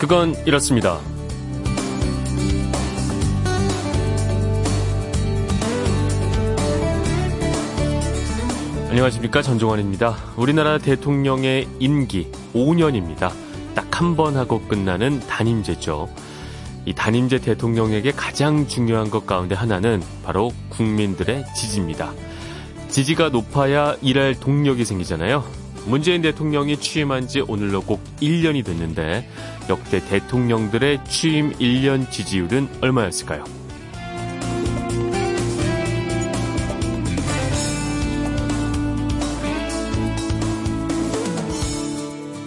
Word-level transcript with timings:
그건 0.00 0.34
이렇습니다. 0.46 0.98
안녕하십니까 8.88 9.42
전종환입니다. 9.42 10.16
우리나라 10.38 10.78
대통령의 10.78 11.68
임기 11.80 12.32
5년입니다. 12.54 13.30
딱 13.74 13.90
한 14.00 14.16
번 14.16 14.38
하고 14.38 14.62
끝나는 14.62 15.20
단임제죠. 15.20 16.08
이 16.86 16.94
단임제 16.94 17.40
대통령에게 17.40 18.12
가장 18.12 18.66
중요한 18.66 19.10
것 19.10 19.26
가운데 19.26 19.54
하나는 19.54 20.02
바로 20.24 20.50
국민들의 20.70 21.44
지지입니다. 21.54 22.14
지지가 22.88 23.28
높아야 23.28 23.96
일할 24.00 24.40
동력이 24.40 24.86
생기잖아요. 24.86 25.59
문재인 25.86 26.22
대통령이 26.22 26.76
취임한 26.78 27.28
지 27.28 27.40
오늘로 27.40 27.82
꼭 27.82 28.02
1년이 28.20 28.64
됐는데 28.64 29.28
역대 29.68 30.04
대통령들의 30.04 31.04
취임 31.08 31.52
1년 31.52 32.10
지지율은 32.10 32.68
얼마였을까요? 32.80 33.44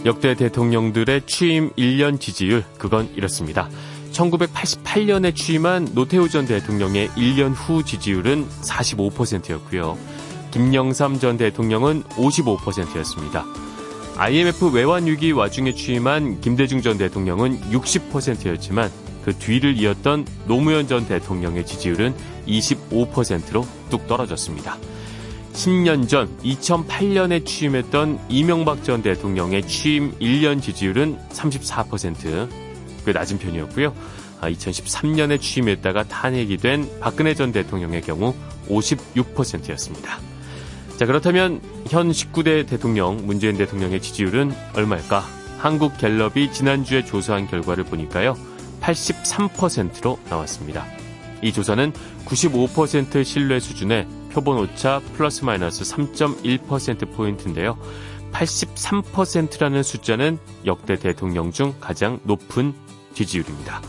역대 0.06 0.36
대통령들의 0.36 1.22
취임 1.28 1.72
1년 1.72 2.20
지지율, 2.20 2.66
그건 2.78 3.09
이렇습니다. 3.16 3.70
1988년에 4.12 5.34
취임한 5.34 5.88
노태우 5.94 6.28
전 6.28 6.45
대통령의 6.45 7.08
1년 7.09 7.54
후 7.56 7.84
지지율은 7.84 8.45
45%였고요. 8.48 9.98
김영삼 10.54 11.20
전 11.20 11.36
대통령은 11.36 12.04
55%였습니다. 12.10 13.44
IMF 14.18 14.68
외환 14.68 15.08
위기 15.08 15.32
와중에 15.32 15.73
취임한 15.73 16.42
김대중 16.42 16.84
전 16.84 17.00
대통령은 17.00 17.60
60%였지만 17.72 18.92
그 19.26 19.34
뒤를 19.34 19.76
이었던 19.80 20.28
노무현 20.45 20.88
전 20.88 21.08
대통령의 21.08 21.66
지지율은 21.66 22.14
25%로 22.48 23.66
뚝 23.90 24.06
떨어졌습니다. 24.06 24.78
10년 25.54 26.08
전 26.08 26.30
2008년에 26.44 27.48
취임했던 27.48 28.20
이명박 28.30 28.84
전 28.84 29.02
대통령의 29.02 29.67
취임 29.67 30.12
1년 30.20 30.62
지지율은 30.62 31.17
34%, 31.32 32.50
꽤 33.08 33.12
낮은 33.12 33.40
편이었고요. 33.40 33.92
2013년에 34.42 35.42
취임했다가 35.42 36.04
탄핵이 36.04 36.58
된 36.58 36.88
박근혜 37.00 37.34
전 37.34 37.52
대통령의 37.52 38.04
경우 38.04 38.36
56%였습니다. 38.70 40.20
자, 40.97 41.05
그렇다면 41.05 41.59
현 41.89 42.11
19대 42.11 42.67
대통령 42.67 43.25
문재인 43.25 43.58
대통령의 43.58 44.02
지지율은 44.02 44.52
얼마일까? 44.75 45.23
한국 45.58 45.97
갤럽이 45.97 46.52
지난주에 46.52 47.03
조사한 47.03 47.47
결과를 47.47 47.83
보니까요. 47.86 48.38
83%로 48.81 50.19
나왔습니다. 50.30 50.86
이 51.41 51.52
조사는 51.52 51.94
95% 52.25 53.23
신뢰 53.23 53.59
수준의 53.59 54.08
표본 54.31 54.58
오차 54.59 55.02
플러스 55.16 55.44
마이너스 55.44 55.83
3.1%포인트인데요. 55.83 57.77
83%라는 58.31 59.83
숫자는 59.83 60.38
역대 60.66 60.95
대통령 60.95 61.52
중 61.52 61.73
가장 61.80 62.19
높은 62.23 62.73
지지율입니다. 63.14 63.81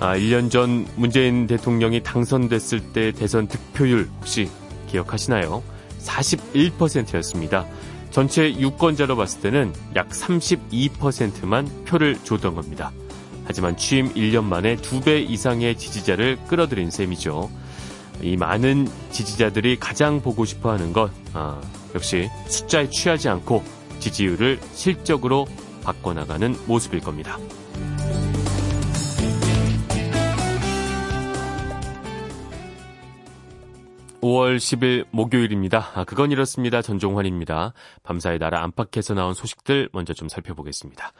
아, 0.00 0.16
1년 0.16 0.50
전 0.50 0.86
문재인 0.96 1.46
대통령이 1.46 2.02
당선됐을 2.02 2.92
때 2.92 3.12
대선 3.12 3.46
득표율 3.48 4.08
혹시 4.20 4.48
기억하시나요? 4.88 5.62
41%였습니다. 5.98 7.66
전체 8.10 8.52
유권자로 8.52 9.16
봤을 9.16 9.40
때는 9.40 9.72
약 9.96 10.08
32%만 10.08 11.84
표를 11.84 12.16
줬던 12.24 12.54
겁니다. 12.54 12.90
하지만 13.44 13.76
취임 13.76 14.12
1년 14.14 14.44
만에 14.44 14.76
2배 14.76 15.28
이상의 15.28 15.76
지지자를 15.76 16.38
끌어들인 16.48 16.90
셈이죠. 16.90 17.50
이 18.22 18.36
많은 18.36 18.88
지지자들이 19.10 19.78
가장 19.78 20.20
보고 20.20 20.44
싶어 20.44 20.70
하는 20.72 20.92
것, 20.92 21.10
아, 21.34 21.60
역시 21.94 22.28
숫자에 22.46 22.90
취하지 22.90 23.28
않고 23.28 23.62
지지율을 24.00 24.60
실적으로 24.74 25.46
바꿔나가는 25.84 26.56
모습일 26.66 27.00
겁니다. 27.00 27.38
5월 34.20 34.56
10일 34.56 35.06
목요일입니다. 35.10 35.92
아, 35.94 36.04
그건 36.04 36.32
이렇습니다. 36.32 36.82
전종환입니다. 36.82 37.72
밤사이 38.02 38.38
나라 38.38 38.62
안팎에서 38.64 39.14
나온 39.14 39.34
소식들 39.34 39.88
먼저 39.92 40.12
좀 40.12 40.28
살펴보겠습니다. 40.28 41.12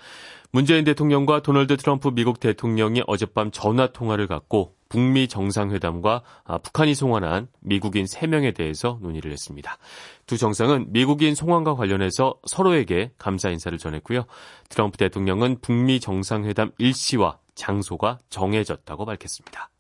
문재인 0.51 0.85
대통령과 0.85 1.43
도널드 1.43 1.77
트럼프 1.77 2.09
미국 2.09 2.41
대통령이 2.41 3.03
어젯밤 3.07 3.51
전화 3.51 3.89
통화를 3.89 4.27
갖고 4.27 4.75
북미 4.89 5.29
정상회담과 5.29 6.23
아, 6.45 6.59
북한이 6.59 6.95
송환한 6.95 7.49
미국인 7.61 8.07
3명에 8.07 8.55
대해서 8.55 8.99
논의를 9.03 9.31
했습니다. 9.31 9.77
두 10.27 10.39
정상은 10.39 10.87
미국인 10.89 11.35
송환과 11.35 11.75
관련해서 11.75 12.37
서로에게 12.47 13.13
감사 13.19 13.51
인사를 13.51 13.77
전했고요. 13.77 14.25
트럼프 14.71 14.97
대통령은 14.97 15.59
북미 15.61 16.01
정상회담 16.01 16.73
일시와 16.79 17.39
장소가 17.55 18.19
정해졌다고 18.31 19.05
밝혔습니다. 19.05 19.71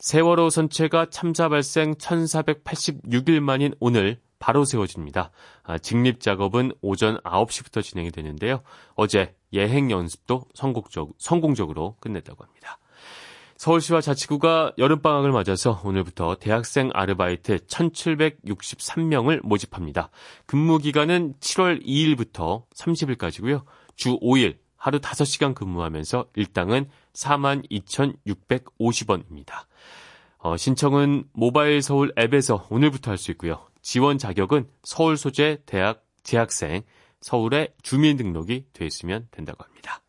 세월호 0.00 0.48
선체가 0.48 1.10
참사 1.10 1.50
발생 1.50 1.94
1486일 1.94 3.40
만인 3.40 3.74
오늘 3.80 4.18
바로 4.38 4.64
세워집니다. 4.64 5.30
아, 5.62 5.76
직립 5.76 6.20
작업은 6.20 6.72
오전 6.80 7.18
9시부터 7.18 7.82
진행이 7.82 8.10
되는데요. 8.10 8.62
어제 8.94 9.34
예행 9.52 9.90
연습도 9.90 10.44
성공적, 10.54 11.10
성공적으로 11.18 11.96
끝냈다고 12.00 12.42
합니다. 12.42 12.78
서울시와 13.58 14.00
자치구가 14.00 14.72
여름방학을 14.78 15.32
맞아서 15.32 15.82
오늘부터 15.84 16.36
대학생 16.36 16.88
아르바이트 16.94 17.58
1763명을 17.66 19.40
모집합니다. 19.42 20.08
근무 20.46 20.78
기간은 20.78 21.34
7월 21.40 21.84
2일부터 21.84 22.64
30일까지고요. 22.74 23.64
주 23.96 24.18
5일 24.20 24.56
하루 24.80 24.98
5시간 24.98 25.54
근무하면서 25.54 26.28
일당은 26.36 26.88
42,650원입니다. 27.14 29.64
어, 30.38 30.56
신청은 30.56 31.24
모바일 31.32 31.82
서울 31.82 32.12
앱에서 32.18 32.66
오늘부터 32.70 33.10
할 33.10 33.18
수 33.18 33.30
있고요. 33.32 33.66
지원 33.82 34.18
자격은 34.18 34.68
서울 34.82 35.16
소재 35.16 35.58
대학 35.66 36.04
재학생, 36.22 36.82
서울에 37.20 37.74
주민등록이 37.82 38.66
돼 38.72 38.86
있으면 38.86 39.26
된다고 39.30 39.64
합니다. 39.64 40.00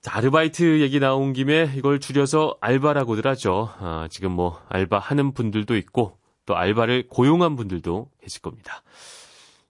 자, 0.00 0.16
아르바이트 0.18 0.80
얘기 0.80 1.00
나온 1.00 1.32
김에 1.32 1.72
이걸 1.76 1.98
줄여서 2.00 2.58
알바라고들 2.60 3.26
하죠. 3.30 3.72
아, 3.78 4.06
지금 4.10 4.32
뭐 4.32 4.60
알바 4.68 4.98
하는 4.98 5.32
분들도 5.32 5.76
있고 5.76 6.18
또 6.46 6.56
알바를 6.56 7.08
고용한 7.08 7.56
분들도 7.56 8.10
계실 8.20 8.42
겁니다. 8.42 8.82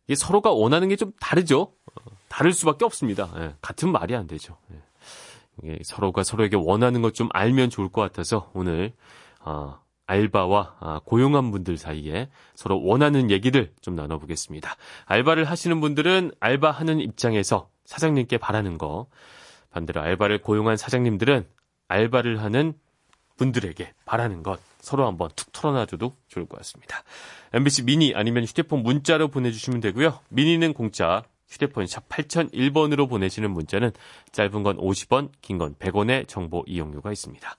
이게 0.07 0.17
서로가 0.17 0.51
원하는 0.51 0.89
게 0.89 0.97
좀 0.97 1.13
다르죠. 1.21 1.61
어, 1.63 2.03
다를 2.29 2.53
수밖에 2.53 2.85
없습니다. 2.85 3.33
예, 3.39 3.55
같은 3.61 3.93
말이 3.93 4.15
안 4.17 4.27
되죠. 4.27 4.59
예. 4.73 4.83
서로가 5.83 6.25
서로에게 6.25 6.57
원하는 6.57 7.01
것 7.03 7.15
좀 7.15 7.29
알면 7.33 7.71
좋을 7.71 7.89
것 7.89 8.01
같아서 8.01 8.51
오늘 8.55 8.93
어, 9.41 9.79
알바와 10.07 10.77
아, 10.81 11.01
고용한 11.05 11.51
분들 11.51 11.79
사이에 11.79 12.29
서로 12.55 12.83
원하는 12.83 13.31
얘기를 13.31 13.73
좀 13.81 13.95
나눠보겠습니다. 13.95 14.77
알바를 15.07 15.45
하시는 15.45 15.81
분들은 15.81 16.33
알바하는 16.41 17.01
입장에서 17.01 17.69
사장님께 17.87 18.39
바라는 18.39 18.79
거, 18.79 19.07
반대로 19.71 20.01
알바를 20.03 20.41
고용한 20.43 20.77
사장님들은 20.77 21.47
알바를 21.89 22.43
하는 22.43 22.75
분들에게 23.37 23.95
바라는 24.05 24.43
것 24.43 24.61
서로 24.81 25.07
한번 25.07 25.31
툭 25.35 25.53
털어놔줘도 25.53 26.13
좋을 26.29 26.47
것 26.47 26.59
같습니다. 26.59 27.03
MBC 27.53 27.85
미니 27.85 28.13
아니면 28.15 28.45
휴대폰 28.45 28.83
문자로 28.83 29.29
보내주시면 29.29 29.81
되고요. 29.81 30.19
미니는 30.29 30.75
공짜, 30.75 31.23
휴대폰 31.49 31.87
샵 31.87 32.09
8001번으로 32.09 33.09
보내시는 33.09 33.51
문자는 33.51 33.93
짧은 34.33 34.63
건 34.63 34.77
50원, 34.77 35.31
긴 35.41 35.59
건 35.59 35.75
100원의 35.77 36.27
정보 36.29 36.65
이용료가 36.67 37.13
있습니다. 37.13 37.57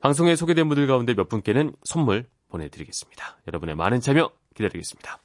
방송에 0.00 0.36
소개된 0.36 0.68
분들 0.68 0.86
가운데 0.86 1.14
몇 1.14 1.28
분께는 1.28 1.74
선물 1.84 2.26
보내드리겠습니다. 2.48 3.38
여러분의 3.46 3.74
많은 3.76 4.00
참여 4.00 4.30
기다리겠습니다. 4.54 5.18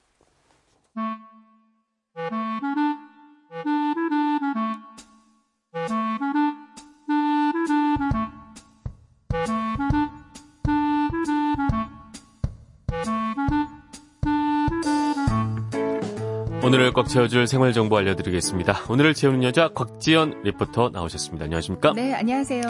오늘을 16.68 16.92
꽉 16.92 17.08
채워줄 17.08 17.48
생활 17.48 17.72
정보 17.72 17.96
알려드리겠습니다. 17.96 18.82
오늘을 18.90 19.14
채우는 19.14 19.42
여자 19.44 19.70
곽지연 19.70 20.42
리포터 20.44 20.90
나오셨습니다. 20.90 21.46
안녕하십니까? 21.46 21.94
네, 21.94 22.14
안녕하세요. 22.14 22.62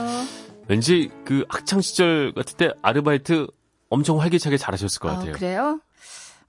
왠지 0.68 1.10
그 1.26 1.46
학창 1.50 1.82
시절 1.82 2.32
같을 2.36 2.56
때 2.58 2.72
아르바이트 2.84 3.48
엄청 3.90 4.20
활기차게 4.22 4.58
잘하셨을 4.58 5.00
것 5.00 5.08
같아요. 5.08 5.32
어, 5.32 5.34
그래요? 5.34 5.80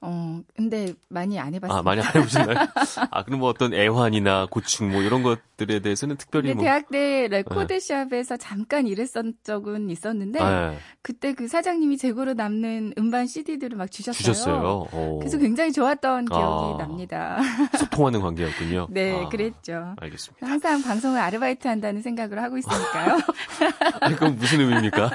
어, 0.00 0.40
근데 0.54 0.92
많이 1.08 1.40
안 1.40 1.54
해봤어요. 1.54 1.78
아, 1.78 1.82
많이 1.82 2.00
안 2.00 2.14
해보셨나요? 2.14 2.56
아, 3.10 3.24
그럼 3.24 3.40
뭐 3.40 3.48
어떤 3.48 3.74
애환이나 3.74 4.46
고충 4.48 4.92
뭐 4.92 5.02
이런 5.02 5.24
것들에 5.24 5.80
대해서는 5.80 6.16
특별히 6.16 6.54
뭐. 6.54 6.62
대학 6.62 6.88
때 6.88 7.26
레코드샵에서 7.28 8.36
네. 8.36 8.38
잠깐 8.38 8.86
일했던 8.86 9.34
적은 9.42 9.90
있었는데, 9.90 10.38
네. 10.38 10.78
그때 11.02 11.32
그 11.32 11.48
사장님이 11.48 11.96
재고로 11.96 12.34
남는 12.34 12.94
음반 12.96 13.26
CD들을 13.26 13.76
막 13.76 13.90
주셨어요. 13.90 14.18
주셨어요. 14.18 14.86
오. 14.92 15.18
그래서 15.18 15.36
굉장히 15.38 15.72
좋았던 15.72 16.26
기억이 16.26 16.74
아, 16.74 16.76
납니다. 16.78 17.38
소통하는 17.76 18.20
관계였군요. 18.20 18.88
네, 18.90 19.24
아, 19.24 19.28
그랬죠. 19.28 19.94
알겠습니다. 20.00 20.46
항상 20.46 20.80
방송을 20.82 21.18
아르바이트 21.20 21.66
한다는 21.66 22.02
생각을 22.02 22.40
하고 22.40 22.56
있으니까요. 22.56 23.18
아니, 24.00 24.14
그건 24.14 24.36
무슨 24.36 24.60
의미입니까? 24.60 25.10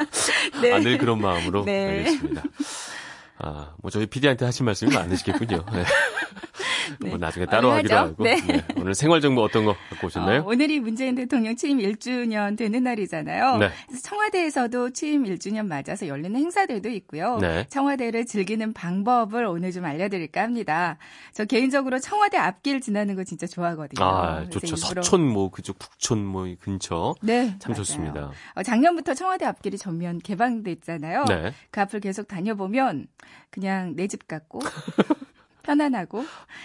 네. 0.62 0.74
아, 0.74 0.80
늘 0.80 0.98
그런 0.98 1.22
마음으로. 1.22 1.64
네. 1.64 2.00
알겠습니다. 2.00 2.44
아, 3.40 3.74
뭐 3.82 3.90
저희 3.92 4.06
PD한테 4.06 4.46
하신 4.46 4.66
말씀이 4.66 4.94
많으시겠군요. 4.94 5.66
네. 5.72 5.84
네. 7.00 7.10
뭐 7.10 7.18
나중에 7.18 7.46
따로 7.46 7.72
하기로 7.72 7.96
하고. 7.96 8.24
네. 8.24 8.36
네. 8.42 8.64
오늘 8.78 8.94
생활 8.96 9.22
정보 9.22 9.42
어떤 9.44 9.66
거 9.66 9.76
갖고 9.90 10.08
오셨나요? 10.08 10.42
어, 10.42 10.46
오늘이 10.48 10.80
문재인 10.80 11.16
대통령 11.16 11.56
취임 11.56 11.80
1주년 11.80 12.58
되는 12.58 12.84
날이잖아요. 12.84 13.58
네. 13.58 13.70
청와대에서도 14.04 14.92
취임 14.92 15.24
1주년 15.24 15.66
맞아서 15.68 16.08
열리는 16.08 16.36
행사들도 16.40 16.90
있고요. 16.90 17.38
네. 17.40 17.66
청와대를 17.70 18.26
즐기는 18.26 18.72
방법을 18.74 19.46
오늘 19.46 19.72
좀 19.72 19.86
알려드릴까 19.86 20.42
합니다. 20.42 20.98
저 21.34 21.46
개인적으로 21.46 22.00
청와대 22.00 22.38
앞길 22.38 22.80
지나는 22.82 23.16
거 23.16 23.24
진짜 23.24 23.46
좋아하거든요. 23.48 24.06
아, 24.06 24.50
좋죠. 24.50 24.76
서촌 24.76 25.28
뭐 25.28 25.50
그쪽 25.52 25.78
북촌 25.80 26.24
뭐 26.26 26.48
근처. 26.62 27.16
네. 27.22 27.56
참 27.60 27.72
맞아요. 27.72 27.76
좋습니다. 27.76 28.32
어, 28.56 28.64
작년부터 28.64 29.14
청와대 29.14 29.46
앞길이 29.46 29.78
전면 29.78 30.20
개방됐잖아요. 30.20 31.26
네. 31.26 31.54
그 31.72 31.82
앞을 31.82 32.00
계속 32.00 32.28
다녀보면 32.28 33.08
그냥 33.50 33.96
내 33.96 34.08
집 34.08 34.28
같고 34.28 34.60
편안하고 35.64 36.24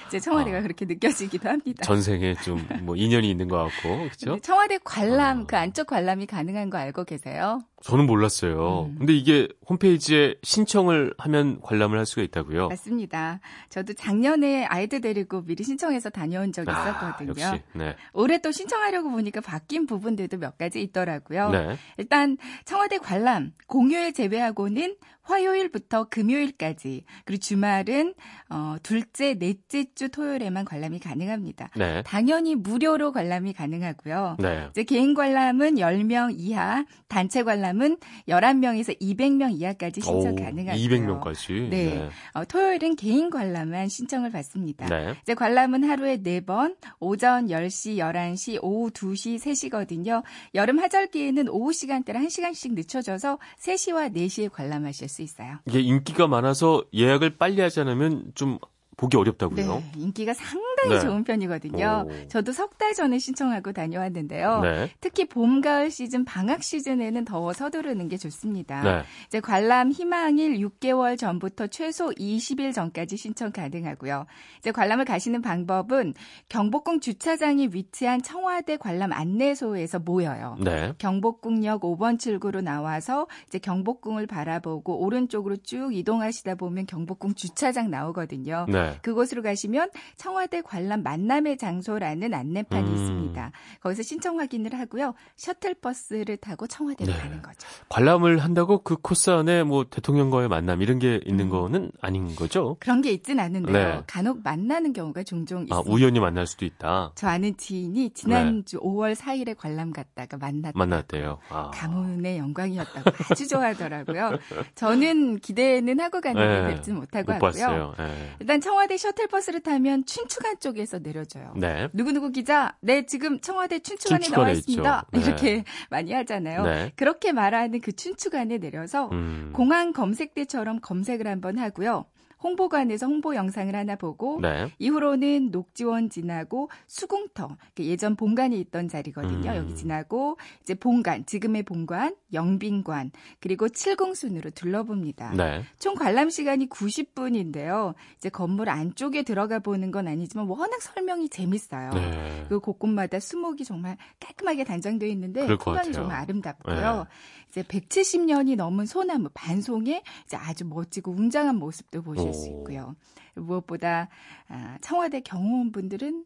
이제 0.08 0.20
청와대가 0.20 0.58
아, 0.58 0.62
그렇게 0.62 0.84
느껴지기도 0.84 1.48
합니다. 1.48 1.84
전생에 1.84 2.34
좀 2.44 2.58
뭐 2.82 2.94
인연이 2.96 3.30
있는 3.30 3.48
것 3.48 3.56
같고 3.56 3.98
그렇죠? 3.98 4.38
청와대 4.40 4.78
관람 4.84 5.40
아. 5.42 5.44
그 5.46 5.56
안쪽 5.56 5.86
관람이 5.86 6.26
가능한 6.26 6.70
거 6.70 6.78
알고 6.78 7.04
계세요? 7.04 7.60
저는 7.82 8.06
몰랐어요. 8.06 8.90
음. 8.90 8.96
근데 8.98 9.14
이게 9.14 9.48
홈페이지에 9.68 10.34
신청을 10.42 11.14
하면 11.18 11.60
관람을 11.60 11.98
할 11.98 12.06
수가 12.06 12.22
있다고요? 12.22 12.68
맞습니다. 12.68 13.40
저도 13.68 13.94
작년에 13.94 14.64
아이들 14.64 15.00
데리고 15.00 15.42
미리 15.44 15.62
신청해서 15.62 16.10
다녀온 16.10 16.52
적이 16.52 16.70
아, 16.70 16.82
있었거든요. 16.82 17.30
역시, 17.30 17.62
네. 17.74 17.94
올해 18.12 18.38
또 18.40 18.50
신청하려고 18.50 19.10
보니까 19.10 19.40
바뀐 19.40 19.86
부분들도 19.86 20.38
몇 20.38 20.58
가지 20.58 20.82
있더라고요. 20.82 21.50
네. 21.50 21.76
일단 21.98 22.36
청와대 22.64 22.98
관람 22.98 23.52
공휴일 23.66 24.12
제외하고는 24.12 24.96
화요일부터 25.28 26.04
금요일까지 26.08 27.04
그리고 27.24 27.40
주말은 27.40 28.14
어, 28.48 28.76
둘째, 28.82 29.34
넷째 29.34 29.84
주 29.94 30.08
토요일에만 30.08 30.64
관람이 30.64 31.00
가능합니다. 31.00 31.68
네. 31.76 32.02
당연히 32.04 32.54
무료로 32.54 33.12
관람이 33.12 33.52
가능하고요. 33.52 34.36
네. 34.38 34.68
이제 34.70 34.84
개인 34.84 35.12
관람은 35.12 35.74
10명 35.74 36.32
이하, 36.34 36.84
단체 37.08 37.42
관람 37.42 37.67
은 37.68 37.96
11명에서 38.28 38.98
200명 39.00 39.60
이하까지 39.60 40.00
신청 40.00 40.34
가능하고요. 40.34 40.82
200명까지. 40.82 41.68
네. 41.68 41.84
네. 41.84 42.08
어, 42.34 42.44
토요일은 42.44 42.96
개인 42.96 43.30
관람만 43.30 43.88
신청을 43.88 44.30
받습니다. 44.30 44.86
네. 44.86 45.14
이제 45.22 45.34
관람은 45.34 45.84
하루에 45.84 46.18
4번, 46.18 46.76
오전 47.00 47.48
10시, 47.48 47.96
11시, 47.98 48.58
오후 48.62 48.90
2시, 48.90 49.38
3시거든요. 49.38 50.22
여름 50.54 50.78
하절기에는 50.78 51.48
오후 51.48 51.72
시간대를 51.72 52.20
1시간씩 52.22 52.74
늦춰져서 52.74 53.38
3시와 53.60 54.14
4시에 54.14 54.50
관람하실 54.50 55.08
수 55.08 55.22
있어요. 55.22 55.58
이게 55.66 55.80
인기가 55.80 56.26
많아서 56.26 56.84
예약을 56.94 57.36
빨리 57.36 57.60
하지 57.60 57.80
않으면 57.80 58.32
좀 58.34 58.58
보기 58.98 59.16
어렵다고요? 59.16 59.74
네, 59.76 59.92
인기가 59.96 60.34
상당히 60.34 60.77
네. 60.88 61.00
좋은 61.00 61.24
편이거든요. 61.24 62.06
오. 62.06 62.28
저도 62.28 62.52
석 62.52 62.78
달 62.78 62.94
전에 62.94 63.18
신청하고 63.18 63.72
다녀왔는데요. 63.72 64.60
네. 64.60 64.90
특히 65.00 65.24
봄, 65.26 65.60
가을 65.60 65.90
시즌, 65.90 66.24
방학 66.24 66.62
시즌에는 66.62 67.24
더워 67.24 67.52
서두르는 67.52 68.08
게 68.08 68.16
좋습니다. 68.16 68.82
네. 68.82 69.02
이제 69.26 69.40
관람 69.40 69.90
희망일 69.90 70.58
6개월 70.58 71.18
전부터 71.18 71.66
최소 71.66 72.10
20일 72.10 72.72
전까지 72.72 73.16
신청 73.16 73.50
가능하고요. 73.50 74.26
이제 74.58 74.70
관람을 74.70 75.04
가시는 75.04 75.42
방법은 75.42 76.14
경복궁 76.48 77.00
주차장이 77.00 77.70
위치한 77.72 78.22
청와대 78.22 78.76
관람 78.76 79.12
안내소에서 79.12 79.98
모여요. 79.98 80.56
네. 80.62 80.92
경복궁역 80.98 81.82
5번 81.82 82.20
출구로 82.20 82.60
나와서 82.60 83.26
이제 83.48 83.58
경복궁을 83.58 84.28
바라보고 84.28 85.00
오른쪽으로 85.04 85.56
쭉 85.56 85.94
이동하시다 85.94 86.54
보면 86.54 86.86
경복궁 86.86 87.34
주차장 87.34 87.90
나오거든요. 87.90 88.66
네. 88.68 88.78
네. 88.78 88.98
그곳으로 89.02 89.42
가시면 89.42 89.90
청와대 90.16 90.60
관람 90.68 91.02
만남의 91.02 91.56
장소라는 91.56 92.34
안내판이 92.34 92.88
음. 92.88 92.94
있습니다. 92.94 93.52
거기서 93.80 94.02
신청 94.02 94.40
확인을 94.40 94.78
하고요. 94.78 95.14
셔틀버스를 95.36 96.36
타고 96.38 96.66
청와대로 96.66 97.12
네. 97.12 97.18
가는 97.18 97.40
거죠. 97.40 97.66
관람을 97.88 98.38
한다고 98.38 98.82
그 98.82 98.96
코스 98.96 99.30
안에 99.30 99.62
뭐 99.62 99.86
대통령과의 99.88 100.48
만남 100.48 100.82
이런 100.82 100.98
게 100.98 101.20
있는 101.24 101.46
음. 101.46 101.50
거는 101.50 101.92
아닌 102.00 102.34
거죠? 102.34 102.76
그런 102.80 103.00
게 103.00 103.12
있진 103.12 103.40
않은데요. 103.40 103.72
네. 103.72 104.02
간혹 104.06 104.42
만나는 104.42 104.92
경우가 104.92 105.22
종종 105.22 105.60
아, 105.60 105.62
있습니다. 105.62 105.76
아, 105.76 105.82
우연히 105.86 106.20
만날 106.20 106.46
수도 106.46 106.64
있다. 106.64 107.12
저 107.14 107.28
아는 107.28 107.56
지인이 107.56 108.10
지난주 108.10 108.76
네. 108.76 108.82
5월 108.82 109.14
4일에 109.14 109.56
관람 109.56 109.92
갔다가 109.92 110.36
만났다. 110.36 110.78
만났대요. 110.78 111.38
아. 111.48 111.70
가문의 111.72 112.38
영광이었다고 112.38 113.10
아주 113.30 113.48
좋아하더라고요. 113.48 114.38
저는 114.74 115.38
기대는 115.38 116.00
하고 116.00 116.20
갔는데 116.20 116.68
네. 116.68 116.74
뵙지 116.74 116.92
못하고 116.92 117.32
못 117.32 117.62
하고요. 117.62 117.94
네. 117.98 118.36
일단 118.40 118.60
청와대 118.60 118.88
청와대 118.88 118.96
셔틀버스를 118.96 119.60
타면 119.60 120.06
춘추관 120.06 120.57
쪽에서 120.58 120.98
내려줘요. 120.98 121.54
네. 121.56 121.88
누구누구 121.92 122.30
기자, 122.30 122.76
네, 122.80 123.06
지금 123.06 123.40
청와대 123.40 123.78
춘추관에, 123.78 124.20
춘추관에 124.20 124.42
나와 124.44 124.52
있습니다. 124.52 125.06
네. 125.12 125.20
이렇게 125.20 125.64
많이 125.90 126.12
하잖아요. 126.12 126.64
네. 126.64 126.92
그렇게 126.96 127.32
말하는 127.32 127.80
그 127.80 127.92
춘추관에 127.92 128.58
내려서 128.58 129.08
음. 129.12 129.52
공항 129.54 129.92
검색대처럼 129.92 130.80
검색을 130.80 131.26
한번 131.26 131.58
하고요. 131.58 132.06
홍보관에서 132.42 133.06
홍보 133.06 133.34
영상을 133.34 133.74
하나 133.74 133.96
보고 133.96 134.40
네. 134.40 134.72
이후로는 134.78 135.50
녹지원 135.50 136.10
지나고 136.10 136.70
수궁터 136.86 137.56
예전 137.80 138.16
본관이 138.16 138.58
있던 138.60 138.88
자리거든요. 138.88 139.50
음. 139.50 139.56
여기 139.56 139.74
지나고 139.74 140.38
이제 140.62 140.74
본관 140.74 141.26
지금의 141.26 141.64
본관 141.64 142.16
영빈관 142.32 143.10
그리고 143.40 143.68
칠공순으로 143.68 144.50
둘러봅니다. 144.50 145.32
네. 145.32 145.64
총 145.78 145.94
관람 145.94 146.30
시간이 146.30 146.68
90분인데요. 146.68 147.94
이제 148.16 148.28
건물 148.28 148.68
안쪽에 148.68 149.22
들어가 149.22 149.58
보는 149.58 149.90
건 149.90 150.08
아니지만 150.08 150.46
워낙 150.46 150.80
설명이 150.80 151.28
재밌어요. 151.28 151.90
네. 151.90 152.46
그 152.48 152.60
곳곳마다 152.60 153.18
수목이 153.20 153.64
정말 153.64 153.96
깔끔하게 154.20 154.64
단장되어 154.64 155.08
있는데 155.10 155.46
풍광이 155.56 155.92
정말 155.92 156.20
아름답고요. 156.20 156.76
네. 156.76 157.04
이제 157.50 157.62
170년이 157.62 158.56
넘은 158.56 158.86
소나무 158.86 159.28
반송에 159.32 160.02
이제 160.26 160.36
아주 160.36 160.64
멋지고 160.66 161.12
웅장한 161.12 161.56
모습도 161.56 162.02
보실 162.02 162.27
오. 162.30 162.32
수 162.32 162.48
있고요. 162.48 162.94
무엇보다 163.34 164.08
아, 164.48 164.78
청와대 164.80 165.20
경호원분들은 165.20 166.24